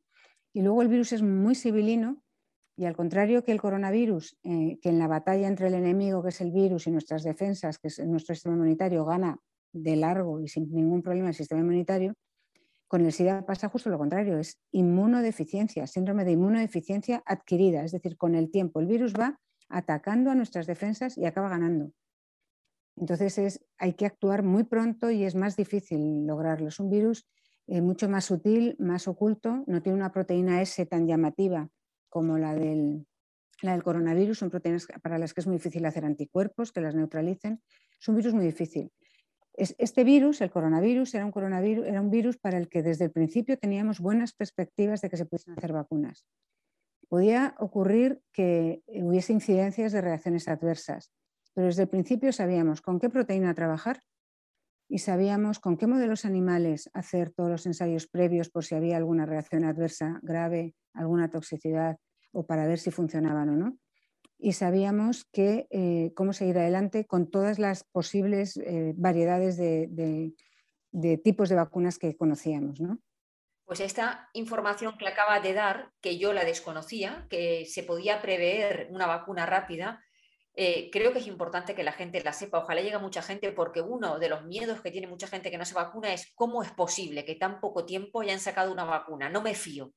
Y 0.53 0.63
luego 0.63 0.83
el 0.83 0.89
virus 0.89 1.13
es 1.13 1.23
muy 1.23 1.55
civilino 1.55 2.23
y 2.77 2.87
al 2.87 2.97
contrario 2.97 3.45
que 3.45 3.53
el 3.53 3.61
coronavirus, 3.61 4.39
eh, 4.45 4.79
que 4.81 4.89
en 4.89 4.99
la 4.99 5.07
batalla 5.07 5.47
entre 5.47 5.69
el 5.69 5.75
enemigo, 5.75 6.23
que 6.23 6.31
es 6.31 6.41
el 6.41 6.51
virus, 6.51 6.87
y 6.87 6.91
nuestras 6.91 7.23
defensas, 7.23 7.79
que 7.79 7.89
es 7.89 7.99
nuestro 8.07 8.35
sistema 8.35 8.55
inmunitario, 8.55 9.05
gana 9.05 9.39
de 9.73 9.97
largo 9.97 10.41
y 10.41 10.49
sin 10.49 10.73
ningún 10.73 11.03
problema 11.03 11.29
el 11.29 11.35
sistema 11.35 11.61
inmunitario, 11.61 12.15
con 12.93 13.07
el 13.07 13.13
SIDA 13.15 13.47
pasa 13.47 13.71
justo 13.71 13.89
lo 13.89 13.97
contrario, 13.97 14.37
es 14.37 14.61
inmunodeficiencia, 14.71 15.87
síndrome 15.87 16.27
de 16.27 16.33
inmunodeficiencia 16.33 17.23
adquirida, 17.25 17.83
es 17.85 17.93
decir, 17.93 18.19
con 18.19 18.35
el 18.35 18.51
tiempo 18.51 18.81
el 18.81 18.87
virus 18.87 19.15
va 19.15 19.41
atacando 19.71 20.31
a 20.31 20.35
nuestras 20.35 20.67
defensas 20.67 21.17
y 21.17 21.25
acaba 21.25 21.49
ganando. 21.49 21.91
Entonces 22.97 23.39
es, 23.39 23.65
hay 23.79 23.95
que 23.95 24.05
actuar 24.05 24.43
muy 24.43 24.65
pronto 24.65 25.11
y 25.11 25.25
es 25.25 25.35
más 25.35 25.57
difícil 25.57 26.27
lograrlo. 26.27 26.69
Es 26.69 26.81
un 26.81 26.91
virus 26.91 27.27
eh, 27.67 27.81
mucho 27.81 28.11
más 28.11 28.27
sutil, 28.27 28.77
más 28.79 29.09
oculto, 29.09 29.65
no 29.67 29.81
tiene 29.81 29.97
una 29.97 30.13
proteína 30.13 30.61
S 30.61 30.85
tan 30.85 31.07
llamativa 31.07 31.71
como 32.11 32.37
la 32.37 32.55
del, 32.55 33.07
la 33.63 33.73
del 33.73 33.83
coronavirus, 33.83 34.37
son 34.37 34.51
proteínas 34.51 34.87
para 35.03 35.17
las 35.17 35.33
que 35.33 35.41
es 35.41 35.47
muy 35.47 35.57
difícil 35.57 35.87
hacer 35.87 36.05
anticuerpos 36.05 36.73
que 36.73 36.83
las 36.83 36.95
neutralicen. 36.95 37.63
Es 37.99 38.07
un 38.07 38.17
virus 38.17 38.35
muy 38.35 38.45
difícil. 38.45 38.93
Este 39.55 40.03
virus, 40.05 40.41
el 40.41 40.51
coronavirus, 40.51 41.15
era 41.15 41.27
un 41.27 41.33
coronavirus, 41.33 41.87
era 41.87 42.01
un 42.01 42.11
virus 42.11 42.39
para 42.39 42.57
el 42.57 42.69
que 42.69 42.83
desde 42.83 43.05
el 43.05 43.11
principio 43.11 43.59
teníamos 43.59 44.01
buenas 44.01 44.33
perspectivas 44.33 45.01
de 45.03 45.11
que 45.11 45.17
se 45.17 45.27
pudiesen 45.27 45.55
hacer 45.59 45.73
vacunas. 45.73 46.27
Podía 47.09 47.55
ocurrir 47.59 48.23
que 48.33 48.83
hubiese 48.87 49.35
incidencias 49.35 49.93
de 49.93 50.01
reacciones 50.01 50.49
adversas, 50.49 51.13
pero 51.53 51.67
desde 51.67 51.83
el 51.83 51.89
principio 51.89 52.33
sabíamos 52.33 52.81
con 52.81 52.99
qué 52.99 53.11
proteína 53.11 53.53
trabajar 53.53 54.01
y 54.89 54.99
sabíamos 54.99 55.59
con 55.59 55.77
qué 55.77 55.87
modelos 55.87 56.25
animales 56.25 56.91
hacer 56.95 57.33
todos 57.33 57.51
los 57.51 57.67
ensayos 57.67 58.07
previos 58.07 58.49
por 58.49 58.65
si 58.65 58.75
había 58.75 58.97
alguna 58.97 59.27
reacción 59.27 59.65
adversa 59.65 60.19
grave, 60.23 60.75
alguna 60.95 61.29
toxicidad 61.29 61.99
o 62.33 62.47
para 62.47 62.67
ver 62.67 62.79
si 62.79 62.91
funcionaban 62.91 63.51
o 63.51 63.57
no. 63.57 63.79
Y 64.45 64.55
sabíamos 64.55 65.25
que, 65.27 65.69
eh, 65.71 66.13
cómo 66.17 66.33
seguir 66.33 66.59
adelante 66.59 67.07
con 67.07 67.31
todas 67.31 67.61
las 67.61 67.85
posibles 67.85 68.57
eh, 68.57 68.93
variedades 68.97 69.57
de, 69.57 70.35
tipos 71.23 71.49
de 71.49 71.55
vacunas 71.55 71.97
que 71.97 72.17
conocíamos. 72.17 72.81
¿no? 72.81 72.99
Pues 73.65 73.79
esta 73.79 74.29
información 74.33 74.99
que 74.99 75.07
acaba 75.07 75.39
de 75.39 75.53
dar, 75.53 75.93
que 76.01 76.19
yo 76.19 76.33
la 76.33 76.45
desconocía, 76.45 77.29
que 77.31 77.67
se 77.67 77.85
podía 77.85 78.21
prever 78.21 78.89
una 78.91 79.07
vacuna 79.07 79.47
rápida, 79.47 80.03
eh, 80.55 80.91
creo 80.91 81.13
que 81.13 81.21
es 81.21 81.29
importante 81.29 81.77
que 81.77 81.85
la 81.85 81.93
gente 81.93 82.21
la 82.25 82.33
sepa. 82.33 82.59
Ojalá 82.59 82.83
llegue 82.83 82.99
mucha 82.99 83.23
gente 83.23 83.53
porque 83.53 83.81
uno 83.81 84.19
de 84.19 84.29
los 84.29 84.45
miedos 84.45 84.81
que 84.81 84.91
tiene 84.91 85.07
mucha 85.07 85.29
gente 85.29 85.53
que 85.53 85.57
no 85.57 85.65
se 85.65 85.75
vacuna 85.75 86.13
es 86.13 86.33
cómo 86.35 86.65
es 86.65 86.73
posible 86.73 87.25
que 87.25 87.37
tan 87.37 87.61
poco 87.61 87.87
tiempo 87.87 88.23
hayan 88.23 88.41
sacado 88.41 88.73
una 88.73 88.85
vacuna. 88.85 89.29
No 89.29 89.41
me 89.41 89.55
fío. 89.55 89.93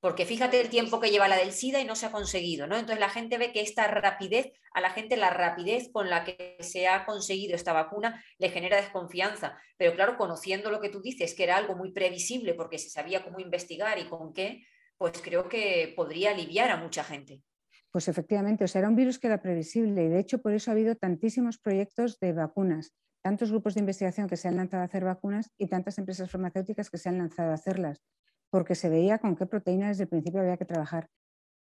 Porque 0.00 0.24
fíjate 0.24 0.60
el 0.60 0.70
tiempo 0.70 0.98
que 0.98 1.10
lleva 1.10 1.28
la 1.28 1.36
del 1.36 1.52
SIDA 1.52 1.80
y 1.80 1.84
no 1.84 1.94
se 1.94 2.06
ha 2.06 2.12
conseguido, 2.12 2.66
¿no? 2.66 2.76
Entonces 2.76 3.00
la 3.00 3.10
gente 3.10 3.36
ve 3.36 3.52
que 3.52 3.60
esta 3.60 3.86
rapidez, 3.86 4.50
a 4.72 4.80
la 4.80 4.90
gente 4.90 5.18
la 5.18 5.28
rapidez 5.28 5.90
con 5.92 6.08
la 6.08 6.24
que 6.24 6.56
se 6.60 6.88
ha 6.88 7.04
conseguido 7.04 7.54
esta 7.54 7.74
vacuna 7.74 8.24
le 8.38 8.48
genera 8.48 8.78
desconfianza. 8.78 9.58
Pero 9.76 9.94
claro, 9.94 10.16
conociendo 10.16 10.70
lo 10.70 10.80
que 10.80 10.88
tú 10.88 11.02
dices, 11.02 11.34
que 11.34 11.44
era 11.44 11.58
algo 11.58 11.76
muy 11.76 11.92
previsible 11.92 12.54
porque 12.54 12.78
se 12.78 12.88
sabía 12.88 13.22
cómo 13.22 13.40
investigar 13.40 13.98
y 13.98 14.08
con 14.08 14.32
qué, 14.32 14.64
pues 14.96 15.20
creo 15.22 15.48
que 15.48 15.92
podría 15.94 16.30
aliviar 16.30 16.70
a 16.70 16.76
mucha 16.76 17.04
gente. 17.04 17.42
Pues 17.90 18.08
efectivamente, 18.08 18.64
o 18.64 18.68
sea, 18.68 18.80
era 18.80 18.88
un 18.88 18.96
virus 18.96 19.18
que 19.18 19.26
era 19.26 19.42
previsible 19.42 20.04
y 20.04 20.08
de 20.08 20.20
hecho 20.20 20.40
por 20.40 20.52
eso 20.52 20.70
ha 20.70 20.74
habido 20.74 20.94
tantísimos 20.94 21.58
proyectos 21.58 22.18
de 22.20 22.32
vacunas, 22.32 22.94
tantos 23.22 23.50
grupos 23.50 23.74
de 23.74 23.80
investigación 23.80 24.28
que 24.28 24.36
se 24.36 24.48
han 24.48 24.56
lanzado 24.56 24.82
a 24.82 24.86
hacer 24.86 25.04
vacunas 25.04 25.50
y 25.58 25.66
tantas 25.66 25.98
empresas 25.98 26.30
farmacéuticas 26.30 26.88
que 26.88 26.98
se 26.98 27.08
han 27.08 27.18
lanzado 27.18 27.50
a 27.50 27.54
hacerlas, 27.54 28.00
porque 28.50 28.74
se 28.74 28.88
veía 28.88 29.18
con 29.18 29.36
qué 29.36 29.46
proteína 29.46 29.88
desde 29.88 30.04
el 30.04 30.08
principio 30.08 30.40
había 30.40 30.56
que 30.56 30.64
trabajar. 30.64 31.08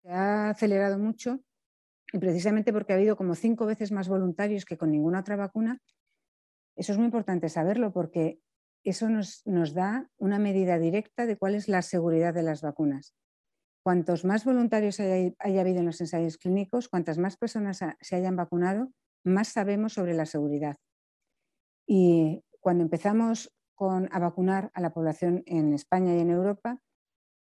Se 0.02 0.10
ha 0.10 0.50
acelerado 0.50 0.98
mucho 0.98 1.40
y 2.12 2.20
precisamente 2.20 2.74
porque 2.74 2.94
ha 2.94 2.96
habido 2.96 3.16
como 3.16 3.36
cinco 3.36 3.66
veces 3.66 3.92
más 3.92 4.08
voluntarios 4.08 4.66
que 4.66 4.78
con 4.78 4.92
ninguna 4.92 5.20
otra 5.20 5.36
vacuna, 5.36 5.82
eso 6.76 6.94
es 6.94 6.98
muy 6.98 7.06
importante 7.06 7.50
saberlo 7.50 7.92
porque 7.92 8.40
eso 8.84 9.10
nos, 9.10 9.46
nos 9.46 9.74
da 9.74 10.10
una 10.18 10.40
medida 10.40 10.80
directa 10.80 11.26
de 11.26 11.38
cuál 11.38 11.56
es 11.56 11.68
la 11.68 11.82
seguridad 11.82 12.34
de 12.34 12.44
las 12.44 12.62
vacunas. 12.62 13.14
Cuantos 13.84 14.26
más 14.26 14.46
voluntarios 14.46 15.00
haya, 15.00 15.62
habido 15.62 15.80
en 15.80 15.86
los 15.86 16.00
ensayos 16.02 16.38
clínicos, 16.38 16.90
cuantas 16.90 17.18
más 17.18 17.38
personas 17.38 17.80
se 18.00 18.16
hayan 18.16 18.36
vacunado, 18.36 18.92
más 19.24 19.50
sabemos 19.50 19.94
sobre 19.94 20.14
la 20.14 20.26
seguridad. 20.26 20.78
Y 21.88 22.44
cuando 22.60 22.84
empezamos 22.84 23.52
a 24.12 24.20
vacunar 24.20 24.72
a 24.74 24.82
la 24.82 24.92
población 24.92 25.44
en 25.46 25.74
España 25.74 26.16
y 26.16 26.20
en 26.20 26.30
Europa, 26.30 26.82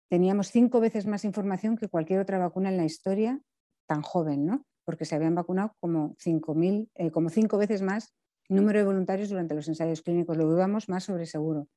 teníamos 0.09 0.51
cinco 0.51 0.79
veces 0.79 1.05
más 1.07 1.25
información 1.25 1.77
que 1.77 1.87
cualquier 1.87 2.19
otra 2.19 2.37
vacuna 2.37 2.69
en 2.69 2.77
la 2.77 2.85
historia 2.85 3.41
tan 3.87 4.01
joven, 4.01 4.45
¿no? 4.45 4.65
porque 4.87 5.03
se 5.03 5.15
habían 5.15 5.35
vacunado 5.35 5.75
como, 5.81 6.15
eh, 6.23 7.11
como 7.11 7.29
cinco 7.29 7.57
veces 7.57 7.81
más 7.81 8.15
número 8.47 8.79
de 8.79 8.85
voluntarios 8.85 9.27
durante 9.27 9.53
los 9.53 9.67
ensayos 9.67 10.01
clínicos. 10.01 10.37
Lo 10.37 10.45
dudamos 10.45 10.87
más 10.87 11.03
sobre 11.03 11.25
seguro. 11.25 11.67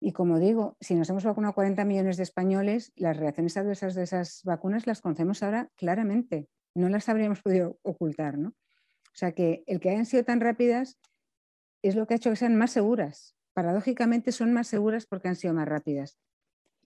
Y 0.00 0.10
como 0.10 0.40
digo, 0.40 0.76
si 0.80 0.96
nos 0.96 1.08
hemos 1.08 1.22
vacunado 1.22 1.54
40 1.54 1.84
millones 1.84 2.16
de 2.16 2.24
españoles, 2.24 2.92
las 2.96 3.16
reacciones 3.16 3.56
adversas 3.56 3.94
de 3.94 4.02
esas 4.02 4.40
vacunas 4.42 4.88
las 4.88 5.00
conocemos 5.00 5.44
ahora 5.44 5.70
claramente. 5.76 6.48
No 6.74 6.88
las 6.88 7.08
habríamos 7.08 7.40
podido 7.40 7.78
ocultar. 7.82 8.36
¿no? 8.36 8.48
O 8.48 9.16
sea 9.16 9.30
que 9.30 9.62
el 9.68 9.78
que 9.78 9.90
hayan 9.90 10.04
sido 10.04 10.24
tan 10.24 10.40
rápidas 10.40 10.98
es 11.82 11.94
lo 11.94 12.08
que 12.08 12.14
ha 12.14 12.16
hecho 12.16 12.30
que 12.30 12.36
sean 12.36 12.56
más 12.56 12.72
seguras. 12.72 13.36
Paradójicamente 13.54 14.32
son 14.32 14.52
más 14.52 14.68
seguras 14.68 15.06
porque 15.06 15.28
han 15.28 15.36
sido 15.36 15.54
más 15.54 15.68
rápidas. 15.68 16.18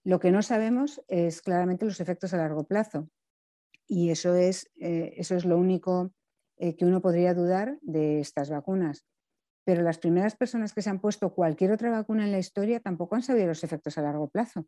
Lo 0.03 0.19
que 0.19 0.31
no 0.31 0.41
sabemos 0.41 1.01
es 1.07 1.41
claramente 1.41 1.85
los 1.85 1.99
efectos 1.99 2.33
a 2.33 2.37
largo 2.37 2.63
plazo. 2.63 3.09
Y 3.87 4.11
eso 4.11 4.35
es, 4.35 4.71
eh, 4.79 5.13
eso 5.17 5.35
es 5.35 5.45
lo 5.45 5.57
único 5.57 6.13
eh, 6.57 6.75
que 6.77 6.85
uno 6.85 7.01
podría 7.01 7.33
dudar 7.33 7.79
de 7.81 8.19
estas 8.21 8.49
vacunas 8.49 9.05
pero 9.69 9.83
las 9.83 9.99
primeras 9.99 10.35
personas 10.35 10.73
que 10.73 10.81
se 10.81 10.89
han 10.89 10.99
puesto 10.99 11.31
cualquier 11.35 11.71
otra 11.71 11.91
vacuna 11.91 12.23
en 12.23 12.31
la 12.31 12.39
historia 12.39 12.79
tampoco 12.79 13.15
han 13.15 13.21
sabido 13.21 13.45
los 13.45 13.63
efectos 13.63 13.99
a 13.99 14.01
largo 14.01 14.27
plazo. 14.27 14.65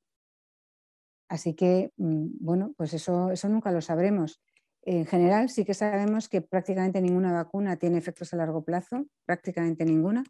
Así 1.27 1.55
que, 1.55 1.91
mm, 1.97 2.27
bueno, 2.39 2.75
pues 2.77 2.93
eso, 2.93 3.31
eso 3.31 3.49
nunca 3.49 3.71
lo 3.71 3.81
sabremos. 3.81 4.43
En 4.83 5.07
general, 5.07 5.49
sí 5.49 5.65
que 5.65 5.73
sabemos 5.73 6.29
que 6.29 6.41
prácticamente 6.41 7.01
ninguna 7.01 7.31
vacuna 7.33 7.77
tiene 7.77 7.97
efectos 7.97 8.31
a 8.33 8.37
largo 8.37 8.63
plazo, 8.63 9.07
prácticamente 9.25 9.85
ninguna. 9.85 10.23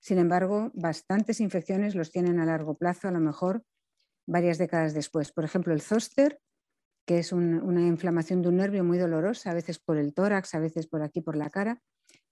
Sin 0.00 0.18
embargo, 0.18 0.70
bastantes 0.74 1.40
infecciones 1.40 1.94
los 1.94 2.10
tienen 2.10 2.38
a 2.40 2.46
largo 2.46 2.74
plazo, 2.74 3.08
a 3.08 3.12
lo 3.12 3.20
mejor 3.20 3.64
varias 4.26 4.58
décadas 4.58 4.94
después. 4.94 5.32
Por 5.32 5.44
ejemplo, 5.44 5.72
el 5.72 5.80
zóster, 5.80 6.40
que 7.06 7.18
es 7.18 7.32
una 7.32 7.86
inflamación 7.86 8.42
de 8.42 8.48
un 8.48 8.56
nervio 8.56 8.84
muy 8.84 8.98
dolorosa, 8.98 9.50
a 9.50 9.54
veces 9.54 9.78
por 9.78 9.96
el 9.96 10.12
tórax, 10.12 10.54
a 10.54 10.60
veces 10.60 10.86
por 10.86 11.02
aquí, 11.02 11.20
por 11.20 11.36
la 11.36 11.50
cara, 11.50 11.80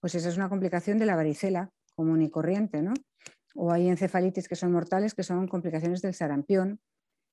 pues 0.01 0.15
esa 0.15 0.29
es 0.29 0.37
una 0.37 0.49
complicación 0.49 0.99
de 0.99 1.07
la 1.07 1.17
varicela 1.17 1.71
común 1.95 2.23
y 2.23 2.31
corriente, 2.31 2.83
¿no? 2.83 2.93
O 3.55 3.73
hay 3.73 3.89
encefalitis 3.89 4.49
que 4.49 4.55
son 4.55 4.73
mortales, 4.73 5.15
que 5.15 5.23
son 5.23 5.49
complicaciones 5.49 6.03
del 6.03 6.13
sarampión. 6.13 6.79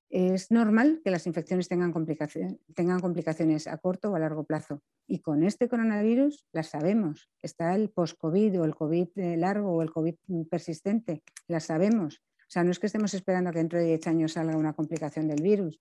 Es 0.10 0.52
normal 0.52 1.02
que 1.04 1.12
las 1.12 1.26
infecciones 1.26 1.68
tengan, 1.68 1.92
complicaciones 1.92 3.68
a 3.68 3.78
corto 3.78 4.12
o 4.12 4.16
a 4.16 4.20
largo 4.20 4.44
plazo. 4.44 4.82
Y 5.08 5.20
con 5.20 5.44
este 5.44 5.68
coronavirus 5.68 6.46
las 6.52 6.68
sabemos. 6.68 7.30
Está 7.42 7.74
el 7.76 7.90
post-COVID 7.90 8.62
o 8.62 8.66
el 8.66 8.76
COVID 8.76 9.08
largo 9.38 9.72
o 9.72 9.82
el 9.82 9.92
COVID 9.92 10.16
persistente. 10.50 11.24
Las 11.48 11.66
sabemos. 11.66 12.22
O 12.42 12.50
sea, 12.54 12.64
no 12.64 12.72
es 12.72 12.80
que 12.80 12.86
estemos 12.86 13.14
esperando 13.14 13.52
que 13.52 13.60
dentro 13.60 13.80
de 13.80 13.86
10 13.86 14.08
años 14.08 14.34
salga 14.34 14.56
una 14.56 14.74
complicación 14.74 15.28
del 15.28 15.42
virus. 15.42 15.80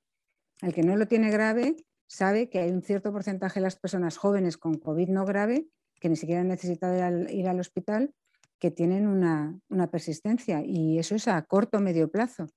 El 0.62 0.72
que 0.72 0.82
no 0.82 0.96
lo 0.96 1.06
tiene 1.06 1.30
grave 1.30 1.76
sabe 2.06 2.48
que 2.48 2.60
hay 2.60 2.70
un 2.70 2.82
cierto 2.82 3.12
porcentaje 3.12 3.60
de 3.60 3.64
las 3.64 3.76
personas 3.76 4.16
jóvenes 4.16 4.56
con 4.56 4.78
COVID 4.78 5.08
no 5.08 5.26
grave 5.26 5.66
que 6.02 6.08
ni 6.08 6.16
siquiera 6.16 6.40
han 6.40 6.48
necesitado 6.48 6.96
ir 7.30 7.48
al, 7.48 7.60
hospital, 7.60 8.12
que 8.58 8.72
tienen 8.72 9.06
una, 9.06 9.60
persistencia 9.90 10.60
y 10.64 10.98
eso 10.98 11.14
es 11.14 11.28
a 11.28 11.40
corto 11.42 11.78
o 11.78 11.80
medio 11.80 12.10
plazo. 12.10 12.48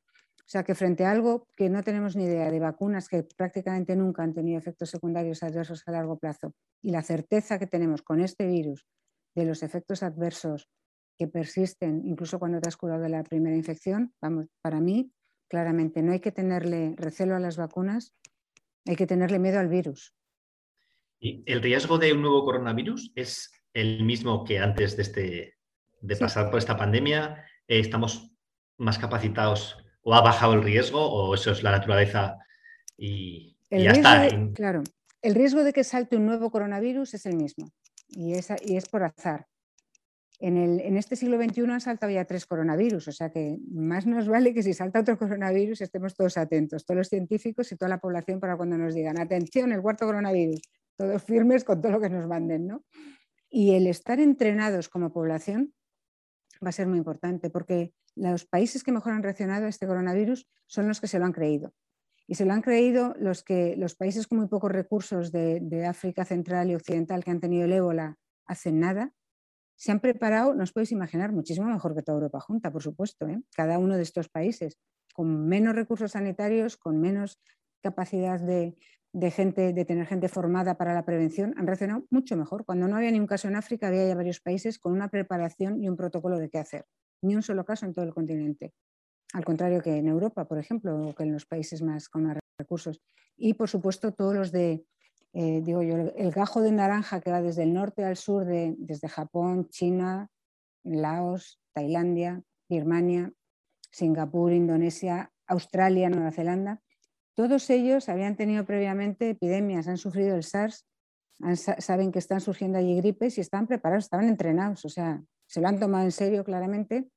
O 0.46 0.48
sea 0.48 0.64
que 0.64 0.76
frente 0.76 1.06
a 1.06 1.12
algo 1.12 1.48
que 1.58 1.70
no 1.70 1.82
tenemos 1.82 2.16
ni 2.16 2.26
idea 2.26 2.52
de 2.52 2.60
vacunas 2.60 3.10
que 3.10 3.24
prácticamente 3.24 3.96
nunca 3.96 4.22
han 4.22 4.36
tenido 4.36 4.60
efectos 4.60 4.92
secundarios 4.92 5.42
adversos 5.42 5.82
a 5.88 5.92
largo 5.92 6.20
plazo 6.20 6.54
y 6.84 6.92
la 6.92 7.02
certeza 7.02 7.58
que 7.58 7.66
tenemos 7.66 8.04
con 8.04 8.22
este 8.22 8.46
virus 8.46 8.86
de 9.34 9.46
los 9.46 9.64
efectos 9.64 10.04
adversos 10.04 10.70
que 11.18 11.28
persisten 11.28 12.04
incluso 12.06 12.38
cuando 12.38 12.62
te 12.62 12.70
has 12.70 12.78
curado 12.78 13.02
de 13.02 13.10
la 13.10 13.24
primera 13.24 13.56
infección, 13.56 14.14
vamos, 14.22 14.46
para 14.62 14.80
mí 14.80 15.12
claramente 15.50 16.04
no 16.04 16.12
hay 16.12 16.20
que 16.20 16.32
tenerle 16.32 16.94
recelo 16.96 17.36
a 17.36 17.40
las 17.40 17.58
vacunas, 17.58 18.14
hay 18.86 18.96
que 18.96 19.08
tenerle 19.08 19.40
miedo 19.40 19.60
al 19.60 19.68
virus. 19.68 20.14
¿Y 21.20 21.44
el 21.52 21.64
riesgo 21.64 21.98
de 21.98 22.14
un 22.14 22.22
nuevo 22.22 22.46
coronavirus 22.46 23.14
es 23.16 23.52
el 23.74 24.04
mismo 24.04 24.44
que 24.44 24.60
antes 24.60 24.96
de, 24.96 25.02
este, 25.02 25.58
de 26.02 26.16
pasar 26.18 26.52
por 26.52 26.60
esta 26.60 26.78
pandemia? 26.78 27.46
¿Estamos 27.68 28.32
más 28.78 29.00
capacitados 29.00 29.85
o 30.06 30.14
ha 30.14 30.22
bajado 30.22 30.54
el 30.54 30.64
riesgo 30.64 31.04
o 31.04 31.34
eso 31.34 31.52
es 31.52 31.64
la 31.64 31.72
naturaleza 31.72 32.38
y, 32.96 33.58
ya 33.72 33.92
está? 33.92 34.30
claro, 34.54 34.84
el 35.22 35.34
riesgo 35.34 35.64
de 35.64 35.74
que 35.74 35.84
salte 35.84 36.16
un 36.16 36.28
nuevo 36.28 36.52
coronavirus 36.52 37.16
es 37.16 37.26
el 37.26 37.36
mismo 37.36 37.72
y 38.08 38.34
es, 38.34 38.50
y 38.64 38.78
es 38.78 38.88
por 38.88 39.04
azar. 39.04 39.48
En, 40.40 40.58
el, 40.58 40.80
en, 40.82 40.98
este 40.98 41.16
siglo 41.16 41.42
XXI 41.42 41.62
han 41.72 41.82
saltado 41.82 42.12
ya 42.12 42.26
tres 42.26 42.46
coronavirus, 42.46 43.08
o 43.08 43.12
sea 43.12 43.32
que 43.32 43.58
más 43.72 44.06
nos 44.06 44.28
vale 44.28 44.54
que 44.54 44.62
si 44.62 44.74
salta 44.74 45.00
otro 45.00 45.18
coronavirus 45.18 45.82
estemos 45.82 46.14
todos 46.14 46.38
atentos, 46.38 46.86
todos 46.86 46.98
los 47.00 47.10
científicos 47.10 47.72
y 47.72 47.78
toda 47.78 47.90
la 47.90 48.00
población 48.00 48.40
para 48.40 48.58
cuando 48.58 48.78
nos 48.78 48.94
digan, 48.94 49.20
atención, 49.20 49.72
el 49.72 49.82
cuarto 49.82 50.06
coronavirus, 50.06 50.62
todos 50.98 51.24
firmes 51.24 51.64
con 51.64 51.82
todo 51.82 51.94
lo 51.94 52.02
que 52.02 52.10
nos 52.10 52.28
manden, 52.28 52.68
¿no? 52.68 52.84
Y 53.50 53.74
el 53.74 53.88
estar 53.88 54.20
entrenados 54.20 54.88
como 54.90 55.12
población 55.12 55.74
va 56.64 56.70
a 56.70 56.74
ser 56.74 56.88
muy 56.88 56.98
importante 56.98 57.50
porque 57.50 57.94
los 58.16 58.46
países 58.46 58.84
que 58.84 58.92
mejor 58.92 59.14
han 59.14 59.24
reaccionado 59.24 59.66
a 59.66 59.70
este 59.70 59.88
coronavirus 59.88 60.48
son 60.68 60.88
los 60.88 61.02
que 61.02 61.08
se 61.08 61.20
lo 61.20 61.26
han 61.26 61.34
creído. 61.34 61.74
Y 62.28 62.36
se 62.36 62.46
lo 62.46 62.54
han 62.54 62.62
creído 62.62 63.14
los, 63.20 63.44
que, 63.44 63.76
los 63.78 63.96
países 63.96 64.28
con 64.28 64.40
muy 64.40 64.48
pocos 64.48 64.72
recursos 64.72 65.32
de, 65.32 65.86
África 65.88 66.26
Central 66.26 66.72
y 66.72 66.76
Occidental 66.76 67.24
que 67.24 67.32
han 67.32 67.40
tenido 67.40 67.66
el 67.66 67.74
ébola 67.74 68.18
hace 68.46 68.72
nada, 68.72 69.12
se 69.76 69.92
han 69.92 70.00
preparado, 70.00 70.56
nos 70.56 70.72
podéis 70.72 70.92
imaginar, 70.92 71.34
muchísimo 71.34 71.68
mejor 71.68 71.94
que 71.94 72.02
toda 72.02 72.18
Europa 72.18 72.40
junta, 72.40 72.72
por 72.72 72.82
supuesto, 72.82 73.28
¿eh? 73.28 73.42
cada 73.56 73.78
uno 73.78 73.98
de 73.98 74.04
estos 74.04 74.30
países, 74.30 74.80
con 75.14 75.48
menos 75.48 75.76
recursos 75.76 76.14
sanitarios, 76.14 76.78
con 76.78 77.00
menos 77.00 77.42
capacidad 77.82 78.40
de, 78.40 78.76
de 79.16 79.32
gente, 79.32 79.72
de 79.72 79.86
tener 79.86 80.06
gente 80.08 80.28
formada 80.28 80.76
para 80.76 80.94
la 80.94 81.06
prevención, 81.06 81.54
han 81.58 81.66
reaccionado 81.66 82.06
mucho 82.10 82.36
mejor. 82.36 82.66
Cuando 82.66 82.90
no 82.90 82.98
había 82.98 83.12
ni 83.12 83.20
un 83.22 83.28
caso 83.28 83.48
en 83.48 83.56
África, 83.56 83.88
había 83.88 84.06
ya 84.06 84.14
varios 84.14 84.42
países 84.42 84.78
con 84.78 84.92
una 84.92 85.08
preparación 85.08 85.82
y 85.82 85.88
un 85.88 85.96
protocolo 85.96 86.38
de 86.38 86.50
qué 86.50 86.58
hacer. 86.58 86.86
Ni 87.22 87.34
un 87.34 87.42
solo 87.42 87.64
caso 87.64 87.86
en 87.86 87.94
todo 87.94 88.04
el 88.04 88.14
continente. 88.14 88.74
Al 89.32 89.46
contrario 89.46 89.82
que 89.82 89.96
en 89.96 90.10
Europa, 90.10 90.44
por 90.50 90.58
ejemplo, 90.58 91.00
o 91.00 91.16
que 91.16 91.24
en 91.24 91.32
los 91.32 91.46
países 91.46 91.82
más 91.82 92.10
con 92.10 92.24
más 92.24 92.40
recursos. 92.60 93.02
Y 93.38 93.54
por 93.54 93.70
supuesto, 93.70 94.12
todos 94.12 94.36
los 94.36 94.52
de, 94.52 94.86
eh, 95.32 95.62
digo 95.64 95.82
yo, 95.82 95.96
el 95.96 96.32
gajo 96.32 96.62
de 96.62 96.74
naranja 96.74 97.22
que 97.22 97.32
va 97.32 97.42
desde 97.42 97.64
el 97.64 97.74
norte 97.74 98.04
al 98.04 98.18
sur, 98.18 98.44
de, 98.44 98.76
desde 98.78 99.08
Japón, 99.08 99.70
China, 99.70 100.30
Laos, 100.84 101.62
Tailandia, 101.72 102.44
Birmania, 102.68 103.32
Singapur, 103.92 104.52
Indonesia, 104.52 105.32
Australia, 105.48 106.10
Nueva 106.10 106.32
Zelanda, 106.34 106.82
todos 107.36 107.70
ellos 107.70 108.10
habían 108.10 108.36
tenido 108.36 108.66
previamente 108.66 109.30
epidemias, 109.30 109.88
han 109.88 109.98
sufrido 109.98 110.36
el 110.36 110.44
SARS, 110.44 110.86
saben 111.80 112.12
que 112.12 112.20
están 112.20 112.40
surgiendo 112.40 112.78
allí 112.80 112.96
gripes 112.96 113.38
y 113.38 113.42
están 113.42 113.68
preparados, 113.68 114.06
estaban 114.06 114.30
entrenados, 114.30 114.86
o 114.86 114.90
sea, 114.90 115.22
se 115.48 115.62
lo 115.62 115.68
han 115.68 115.80
tomado 115.80 116.06
en 116.06 116.12
serio 116.12 116.44
claramente 116.46 117.10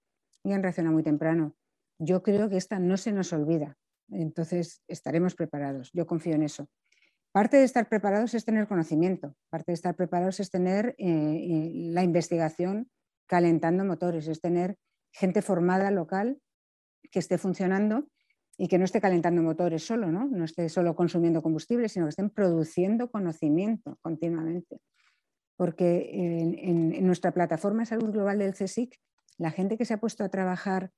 y 0.44 0.52
han 0.52 0.62
reaccionado 0.62 0.94
muy 0.94 1.04
temprano. 1.04 1.54
Yo 2.00 2.22
creo 2.22 2.48
que 2.48 2.56
esta 2.56 2.78
no 2.78 2.96
se 2.96 3.12
nos 3.12 3.32
olvida, 3.32 3.76
entonces 4.10 4.82
estaremos 4.88 5.34
preparados, 5.34 5.90
yo 5.92 6.06
confío 6.06 6.34
en 6.34 6.42
eso. 6.42 6.68
Parte 7.30 7.58
de 7.58 7.64
estar 7.64 7.88
preparados 7.88 8.34
es 8.34 8.44
tener 8.44 8.66
conocimiento, 8.66 9.36
parte 9.50 9.70
de 9.70 9.74
estar 9.74 9.94
preparados 9.94 10.40
es 10.40 10.50
tener 10.50 10.94
eh, 10.98 11.70
la 11.92 12.02
investigación 12.02 12.90
calentando 13.26 13.84
motores, 13.84 14.26
es 14.26 14.40
tener 14.40 14.76
gente 15.12 15.42
formada 15.42 15.90
local 15.90 16.40
que 17.10 17.18
esté 17.18 17.38
funcionando 17.38 18.08
y 18.60 18.66
que 18.66 18.76
no 18.76 18.84
esté 18.84 19.00
calentando 19.00 19.40
motores 19.40 19.86
solo, 19.86 20.10
¿no? 20.10 20.26
no 20.26 20.44
esté 20.44 20.68
solo 20.68 20.96
consumiendo 20.96 21.42
combustible, 21.42 21.88
sino 21.88 22.06
que 22.06 22.10
estén 22.10 22.28
produciendo 22.28 23.08
conocimiento 23.08 23.96
continuamente. 24.02 24.80
Porque 25.56 26.10
en, 26.12 27.06
nuestra 27.06 27.32
plataforma 27.32 27.80
de 27.80 27.86
salud 27.86 28.10
global 28.10 28.40
del 28.40 28.54
CSIC, 28.54 28.98
la 29.38 29.52
gente 29.52 29.78
que 29.78 29.84
se 29.84 29.94
ha 29.94 30.00
puesto 30.00 30.24
a 30.24 30.28
trabajar 30.28 30.90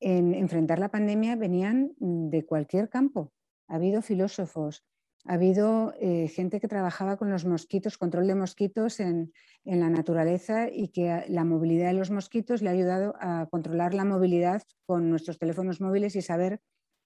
en 0.00 0.34
enfrentar 0.34 0.78
la 0.78 0.90
pandemia 0.90 1.36
venían 1.36 1.92
de 1.98 2.46
cualquier 2.46 2.88
campo. 2.88 3.30
Ha 3.68 3.76
habido 3.76 4.00
filósofos, 4.00 4.82
ha 5.26 5.34
habido 5.34 5.94
eh, 6.00 6.28
gente 6.28 6.60
que 6.60 6.68
trabajaba 6.68 7.18
con 7.18 7.30
los 7.30 7.44
mosquitos, 7.44 7.98
control 7.98 8.26
de 8.26 8.34
mosquitos 8.34 9.00
en, 9.00 9.32
en, 9.64 9.80
la 9.80 9.90
naturaleza 9.90 10.68
y 10.70 10.88
que 10.88 11.24
la 11.28 11.44
movilidad 11.44 11.88
de 11.88 11.98
los 11.98 12.10
mosquitos 12.10 12.62
le 12.62 12.70
ha 12.70 12.72
ayudado 12.72 13.14
a 13.20 13.46
controlar 13.50 13.92
la 13.92 14.04
movilidad 14.04 14.62
con 14.86 15.10
nuestros 15.10 15.38
teléfonos 15.38 15.80
móviles 15.80 16.16
y 16.16 16.22
saber 16.22 16.60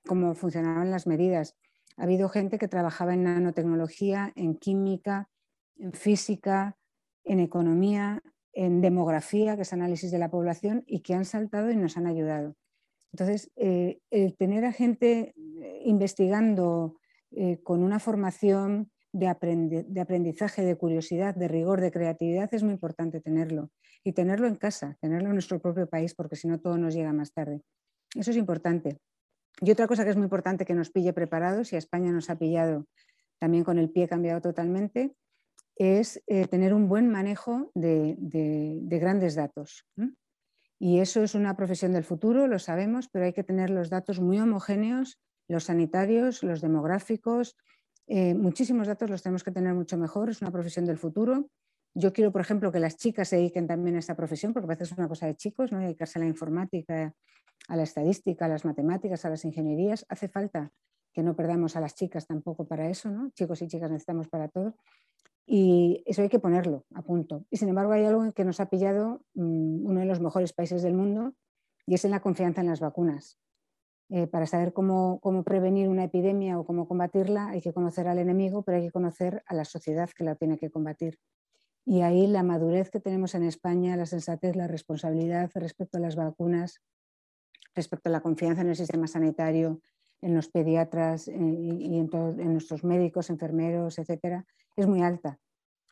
cómo 0.06 0.34
funcionaban 0.34 0.90
las 0.90 1.06
medidas. 1.06 1.56
Ha 1.96 2.04
habido 2.04 2.28
gente 2.28 2.58
que 2.58 2.68
trabajaba 2.68 3.14
en 3.14 3.24
nanotecnología, 3.24 4.32
en 4.36 4.56
química, 4.56 5.28
en 5.78 5.92
física, 5.92 6.76
en 7.24 7.40
economía, 7.40 8.22
en 8.52 8.80
demografía, 8.80 9.56
que 9.56 9.62
es 9.62 9.72
análisis 9.72 10.10
de 10.10 10.18
la 10.18 10.30
población, 10.30 10.84
y 10.86 11.00
que 11.00 11.14
han 11.14 11.24
saltado 11.24 11.70
y 11.70 11.76
nos 11.76 11.96
han 11.96 12.06
ayudado. 12.06 12.56
Entonces, 13.12 13.50
eh, 13.56 14.00
el 14.10 14.36
tener 14.36 14.64
a 14.64 14.72
gente 14.72 15.34
eh, 15.36 15.82
investigando 15.84 16.96
eh, 17.30 17.58
con 17.62 17.82
una 17.82 17.98
formación 17.98 18.90
de, 19.12 19.28
aprendizaje, 19.28 20.62
de 20.62 20.76
curiosidad, 20.76 21.34
de 21.34 21.48
rigor, 21.48 21.80
de 21.80 21.90
creatividad, 21.90 22.52
es 22.52 22.62
muy 22.62 22.72
importante 22.72 23.20
tenerlo. 23.20 23.70
Y 24.04 24.12
tenerlo 24.12 24.46
en 24.46 24.56
casa, 24.56 24.96
tenerlo 25.00 25.28
en 25.28 25.34
nuestro 25.34 25.60
propio 25.60 25.88
país, 25.88 26.14
porque 26.14 26.36
si 26.36 26.46
no 26.46 26.60
todo 26.60 26.76
nos 26.76 26.94
llega 26.94 27.12
más 27.12 27.32
tarde. 27.32 27.62
Eso 28.14 28.30
es 28.30 28.36
importante. 28.36 28.98
Y 29.60 29.70
otra 29.70 29.86
cosa 29.86 30.04
que 30.04 30.10
es 30.10 30.16
muy 30.16 30.24
importante 30.24 30.64
que 30.64 30.74
nos 30.74 30.90
pille 30.90 31.12
preparados, 31.12 31.72
y 31.72 31.76
a 31.76 31.78
España 31.78 32.12
nos 32.12 32.28
ha 32.30 32.36
pillado 32.36 32.86
también 33.38 33.64
con 33.64 33.78
el 33.78 33.90
pie 33.90 34.08
cambiado 34.08 34.40
totalmente, 34.40 35.14
es 35.76 36.22
eh, 36.26 36.46
tener 36.46 36.72
un 36.72 36.88
buen 36.88 37.10
manejo 37.10 37.70
de, 37.74 38.16
grandes 38.88 39.34
datos. 39.34 39.86
Y 40.78 41.00
eso 41.00 41.22
es 41.22 41.34
una 41.34 41.56
profesión 41.56 41.92
del 41.92 42.04
futuro, 42.04 42.46
lo 42.46 42.58
sabemos, 42.58 43.08
pero 43.08 43.24
hay 43.24 43.32
que 43.32 43.44
tener 43.44 43.70
los 43.70 43.90
datos 43.90 44.20
muy 44.20 44.38
homogéneos, 44.38 45.18
los 45.48 45.64
sanitarios, 45.64 46.42
los 46.42 46.60
demográficos, 46.60 47.56
eh, 48.08 48.34
muchísimos 48.34 48.86
datos 48.86 49.10
los 49.10 49.22
tenemos 49.22 49.42
que 49.42 49.50
tener 49.50 49.74
mucho 49.74 49.96
mejor, 49.96 50.30
es 50.30 50.40
una 50.40 50.50
profesión 50.50 50.84
del 50.84 50.98
futuro. 50.98 51.50
Yo 51.94 52.12
quiero, 52.12 52.30
por 52.30 52.40
ejemplo, 52.40 52.70
que 52.70 52.78
las 52.78 52.96
chicas 52.96 53.28
se 53.28 53.36
dediquen 53.36 53.66
también 53.66 53.96
a 53.96 53.98
esta 54.00 54.14
profesión, 54.14 54.52
porque 54.52 54.66
a 54.66 54.74
veces 54.74 54.92
es 54.92 54.98
una 54.98 55.08
cosa 55.08 55.26
de 55.26 55.34
chicos, 55.34 55.72
¿no? 55.72 55.78
dedicarse 55.78 56.18
a 56.18 56.22
la 56.22 56.28
informática 56.28 57.14
a 57.68 57.76
la 57.76 57.82
estadística, 57.82 58.44
a 58.44 58.48
las 58.48 58.64
matemáticas, 58.64 59.24
a 59.24 59.30
las 59.30 59.44
ingenierías. 59.44 60.06
Hace 60.08 60.28
falta 60.28 60.72
que 61.12 61.22
no 61.22 61.34
perdamos 61.34 61.76
a 61.76 61.80
las 61.80 61.94
chicas 61.94 62.26
tampoco 62.26 62.66
para 62.66 62.88
eso, 62.88 63.10
¿no? 63.10 63.30
Chicos 63.30 63.62
y 63.62 63.68
chicas 63.68 63.90
necesitamos 63.90 64.28
para 64.28 64.48
todo. 64.48 64.74
Y 65.46 66.02
eso 66.06 66.22
hay 66.22 66.28
que 66.28 66.40
ponerlo 66.40 66.84
a 66.94 67.02
punto. 67.02 67.44
Y 67.50 67.56
sin 67.56 67.68
embargo 67.68 67.92
hay 67.92 68.04
algo 68.04 68.32
que 68.32 68.44
nos 68.44 68.60
ha 68.60 68.66
pillado 68.66 69.22
mm, 69.34 69.86
uno 69.86 70.00
de 70.00 70.06
los 70.06 70.20
mejores 70.20 70.52
países 70.52 70.82
del 70.82 70.94
mundo 70.94 71.34
y 71.86 71.94
es 71.94 72.04
en 72.04 72.10
la 72.10 72.20
confianza 72.20 72.60
en 72.60 72.66
las 72.66 72.80
vacunas. 72.80 73.38
Eh, 74.08 74.26
para 74.26 74.46
saber 74.46 74.72
cómo, 74.72 75.18
cómo, 75.20 75.42
prevenir 75.42 75.88
una 75.88 76.04
epidemia 76.04 76.60
o 76.60 76.64
cómo 76.64 76.86
combatirla 76.86 77.48
hay 77.48 77.60
que 77.60 77.72
conocer 77.72 78.06
al 78.06 78.18
enemigo, 78.18 78.62
pero 78.62 78.78
hay 78.78 78.84
que 78.84 78.92
conocer 78.92 79.42
a 79.46 79.54
la 79.54 79.64
sociedad 79.64 80.08
que 80.16 80.22
la 80.22 80.36
tiene 80.36 80.58
que 80.58 80.70
combatir. 80.70 81.18
Y 81.84 82.02
ahí 82.02 82.26
la 82.26 82.42
madurez 82.42 82.90
que 82.90 83.00
tenemos 83.00 83.34
en 83.34 83.42
España, 83.44 83.96
la 83.96 84.06
sensatez, 84.06 84.54
la 84.54 84.66
responsabilidad 84.66 85.50
respecto 85.54 85.98
a 85.98 86.00
las 86.00 86.14
vacunas, 86.14 86.82
respecto 87.76 88.08
a 88.08 88.12
la 88.12 88.20
confianza 88.20 88.62
en 88.62 88.70
el 88.70 88.76
sistema 88.76 89.06
sanitario, 89.06 89.80
en 90.22 90.34
los 90.34 90.48
pediatras 90.48 91.28
eh, 91.28 91.34
y 91.36 91.98
en, 91.98 92.08
nuestros 92.52 92.82
médicos, 92.82 93.30
enfermeros, 93.30 93.98
etcétera, 93.98 94.46
es 94.74 94.86
muy 94.86 95.02
alta. 95.02 95.38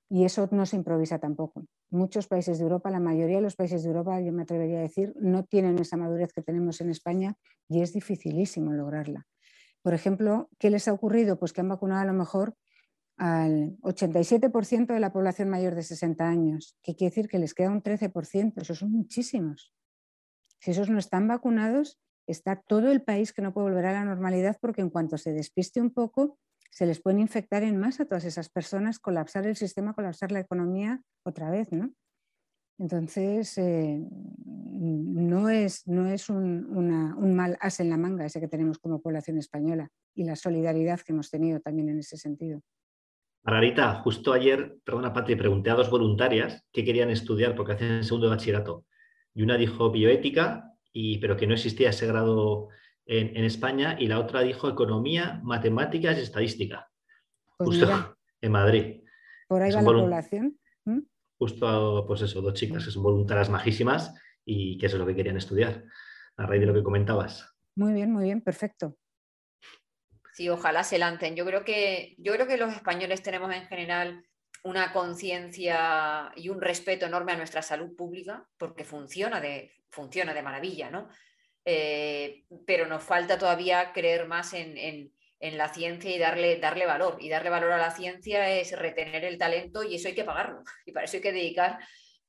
Y 0.08 0.24
eso 0.24 0.48
no 0.50 0.66
se 0.66 0.76
improvisa 0.76 1.18
tampoco. 1.18 1.66
Muchos 1.90 2.26
países 2.26 2.58
de 2.58 2.64
Europa, 2.64 2.90
la 2.90 3.00
mayoría 3.00 3.36
de 3.36 3.42
los 3.42 3.56
países 3.56 3.82
de 3.82 3.88
Europa, 3.88 4.20
yo 4.20 4.32
me 4.32 4.42
atrevería 4.42 4.78
a 4.78 4.82
decir, 4.82 5.14
no 5.20 5.44
tienen 5.44 5.78
esa 5.78 5.96
madurez 5.96 6.32
que 6.32 6.42
tenemos 6.42 6.80
en 6.80 6.90
España 6.90 7.36
y 7.68 7.82
es 7.82 7.92
dificilísimo 7.92 8.72
lograrla. 8.72 9.26
Por 9.82 9.94
ejemplo, 9.94 10.48
¿qué 10.58 10.70
les 10.70 10.88
ha 10.88 10.92
ocurrido? 10.92 11.38
Pues 11.38 11.52
que 11.52 11.60
han 11.60 11.68
vacunado 11.68 12.00
a 12.00 12.06
lo 12.06 12.14
mejor 12.14 12.54
al 13.16 13.76
87% 13.82 14.86
de 14.86 15.00
la 15.00 15.12
población 15.12 15.48
mayor 15.48 15.74
de 15.74 15.82
60 15.82 16.26
años, 16.26 16.76
que 16.82 16.96
quiere 16.96 17.10
decir 17.10 17.28
que 17.28 17.38
les 17.38 17.54
queda 17.54 17.70
un 17.70 17.82
13%, 17.82 18.60
eso 18.60 18.74
son 18.74 18.92
muchísimos. 18.92 19.72
Si 20.64 20.70
esos 20.70 20.88
no 20.88 20.98
están 20.98 21.29
vacunados, 21.29 22.00
está 22.27 22.57
todo 22.57 22.90
el 22.90 23.03
país 23.03 23.35
que 23.35 23.42
no 23.42 23.53
puede 23.53 23.68
volver 23.68 23.85
a 23.85 23.92
la 23.92 24.07
normalidad 24.07 24.57
porque 24.62 24.81
en 24.81 24.88
cuanto 24.88 25.18
se 25.18 25.35
despiste 25.35 25.79
un 25.79 25.90
poco, 25.90 26.38
se 26.70 26.87
les 26.87 27.03
puede 27.03 27.20
infectar 27.20 27.62
en 27.62 27.79
más 27.79 28.00
a 28.00 28.07
todas 28.07 28.24
esas 28.24 28.48
personas, 28.48 28.98
colapsar 28.98 29.46
el 29.46 29.57
sistema, 29.57 29.92
colapsar 29.92 30.33
la 30.33 30.40
economía 30.40 31.03
otra 31.22 31.50
vez, 31.50 31.70
¿no? 31.70 31.92
Entonces, 32.79 33.59
eh, 33.59 34.00
no 34.46 35.50
es, 35.50 35.87
no 35.87 36.07
es 36.07 36.31
un, 36.31 36.64
un, 36.74 37.35
mal 37.37 37.59
as 37.61 37.81
en 37.81 37.90
la 37.90 37.98
manga 37.98 38.24
ese 38.24 38.40
que 38.40 38.48
tenemos 38.48 38.79
como 38.79 39.03
población 39.03 39.37
española 39.37 39.90
y 40.14 40.24
la 40.24 40.35
solidaridad 40.35 41.00
que 41.00 41.12
hemos 41.12 41.29
tenido 41.29 41.61
también 41.61 41.90
en 41.90 41.98
ese 41.98 42.16
sentido. 42.16 42.62
Margarita, 43.42 43.96
justo 43.96 44.33
ayer, 44.33 44.79
perdona 44.83 45.12
Patri, 45.12 45.37
pregunté 45.37 45.68
a 45.68 45.74
dos 45.74 45.90
voluntarias 45.90 46.64
qué 46.72 46.87
querían 46.87 47.11
estudiar 47.11 47.55
porque 47.55 47.72
hacen 47.72 47.92
el 47.92 48.05
segundo 48.05 48.31
de 48.31 48.37
bachillerato 48.37 48.87
y 49.34 49.42
una 49.42 49.56
dijo 49.56 49.90
bioética, 49.90 50.72
y, 50.92 51.18
pero 51.18 51.36
que 51.36 51.46
no 51.46 51.54
existía 51.54 51.90
ese 51.90 52.06
grado 52.06 52.68
en, 53.06 53.44
España, 53.44 53.96
y 53.98 54.06
la 54.06 54.18
otra 54.18 54.40
dijo 54.40 54.68
economía, 54.68 55.40
matemáticas 55.42 56.16
y 56.16 56.22
estadística, 56.22 56.90
pues 57.58 57.80
justo 57.80 58.16
en 58.40 58.52
Madrid. 58.52 59.02
Por 59.48 59.62
ahí 59.62 59.72
va 59.72 59.82
la 59.82 59.86
población. 59.86 60.58
Justo, 61.36 62.04
pues 62.06 62.22
eso, 62.22 62.40
dos 62.40 62.54
chicas 62.54 62.84
que 62.84 62.90
son 62.90 63.02
voluntarias 63.02 63.50
majísimas 63.50 64.14
y 64.44 64.78
que 64.78 64.86
eso 64.86 64.96
es 64.96 65.00
lo 65.00 65.06
que 65.06 65.16
querían 65.16 65.36
estudiar, 65.36 65.84
a 66.36 66.46
raíz 66.46 66.60
de 66.60 66.66
lo 66.66 66.74
que 66.74 66.82
comentabas. 66.82 67.54
Muy 67.74 67.92
bien, 67.92 68.12
muy 68.12 68.24
bien, 68.24 68.40
perfecto. 68.40 68.96
Sí, 70.32 70.48
ojalá 70.48 70.84
se 70.84 70.98
lancen. 70.98 71.36
Yo 71.36 71.44
creo 71.44 71.64
que, 71.64 72.14
yo 72.18 72.32
creo 72.32 72.46
que 72.46 72.56
los 72.56 72.72
españoles 72.72 73.22
tenemos 73.22 73.54
en 73.54 73.66
general 73.66 74.24
una 74.64 74.92
conciencia 74.92 76.33
y 76.37 76.48
un 76.48 76.61
respeto 76.61 77.07
enorme 77.07 77.33
a 77.33 77.37
nuestra 77.37 77.62
salud 77.62 77.94
pública, 77.94 78.46
porque 78.59 78.85
funciona 78.85 79.40
de, 79.40 79.72
funciona 79.90 80.33
de 80.33 80.42
maravilla, 80.42 80.90
¿no? 80.90 81.09
Eh, 81.66 82.44
pero 82.66 82.87
nos 82.87 83.03
falta 83.03 83.38
todavía 83.38 83.92
creer 83.92 84.27
más 84.27 84.53
en, 84.55 85.12
la 85.40 85.68
ciencia 85.68 86.11
y 86.11 86.18
darle, 86.18 86.59
darle 86.59 86.87
valor. 86.87 87.18
Y 87.20 87.29
darle 87.29 87.50
valor 87.50 87.72
a 87.72 87.79
la 87.79 87.90
ciencia 87.90 88.50
es 88.50 88.72
retener 88.79 89.24
el 89.24 89.37
talento 89.37 89.83
y 89.83 89.96
eso 89.96 90.09
hay 90.09 90.14
que 90.14 90.24
pagarlo. 90.24 90.62
Y 90.87 90.92
para 90.92 91.05
eso 91.05 91.18
hay 91.18 91.22
que 91.22 91.33
dedicar 91.33 91.79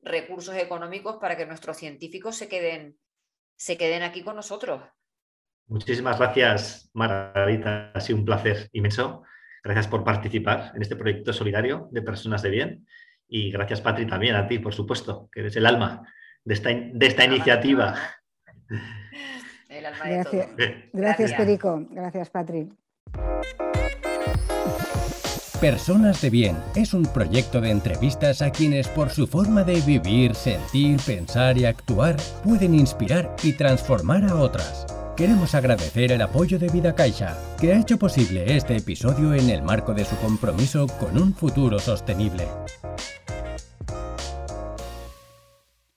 recursos 0.01 0.55
económicos 0.55 1.15
para 1.15 1.37
que 1.37 1.45
nuestros 1.45 1.77
científicos 1.77 2.35
se 2.35 2.49
queden, 2.49 2.97
se 3.55 3.77
queden 3.77 4.03
aquí 4.03 4.21
con 4.21 4.35
nosotros. 4.35 4.81
Muchísimas 5.67 6.19
gracias, 6.19 6.89
Margarita. 6.93 7.93
Ha 7.93 8.01
sido 8.01 8.19
un 8.19 8.25
placer 8.25 8.69
inmenso. 8.73 9.23
Gracias 9.65 9.87
por 9.87 10.03
participar 10.03 10.71
en 10.75 10.83
este 10.83 10.95
proyecto 10.95 11.33
solidario 11.33 11.89
de 11.91 12.03
personas 12.03 12.43
de 12.43 12.51
bien. 12.51 12.85
Y 13.27 13.49
gracias, 13.49 13.81
Patri, 13.81 14.05
también 14.05 14.35
a 14.35 14.47
ti, 14.47 14.59
por 14.59 14.75
supuesto, 14.75 15.27
que 15.31 15.39
eres 15.39 15.55
el 15.55 15.65
alma 15.65 16.07
de 16.43 16.53
esta, 16.53 16.69
de 16.69 17.07
esta 17.07 17.25
iniciativa. 17.25 17.95
El 19.67 19.87
alma 19.87 20.05
gracias, 20.05 20.55
de 20.55 20.67
todo. 20.67 20.77
gracias, 20.93 21.33
Perico. 21.33 21.87
Gracias, 21.89 22.29
Patri. 22.29 22.69
Personas 25.59 26.21
de 26.21 26.29
Bien 26.29 26.57
es 26.75 26.93
un 26.93 27.11
proyecto 27.11 27.59
de 27.59 27.71
entrevistas 27.71 28.43
a 28.43 28.51
quienes 28.51 28.87
por 28.87 29.09
su 29.09 29.25
forma 29.25 29.63
de 29.63 29.81
vivir, 29.81 30.35
sentir, 30.35 30.99
pensar 31.03 31.57
y 31.57 31.65
actuar 31.65 32.17
pueden 32.43 32.75
inspirar 32.75 33.35
y 33.41 33.53
transformar 33.53 34.25
a 34.25 34.35
otras. 34.35 34.85
Queremos 35.15 35.55
agradecer 35.55 36.11
el 36.11 36.21
apoyo 36.21 36.59
de 36.59 36.67
Vida 36.67 36.93
Caixa, 36.93 37.37
que 37.57 37.71
ha 37.71 37.79
hecho 37.79 37.97
posible 37.97 38.53
este 38.53 38.75
episodio 38.75 39.33
en 39.33 39.49
el 39.49 39.61
marco 39.61 39.93
de 39.93 40.03
su 40.03 40.17
compromiso 40.17 40.87
con 40.99 41.17
un 41.17 41.33
futuro 41.33 41.79
sostenible. 41.79 42.45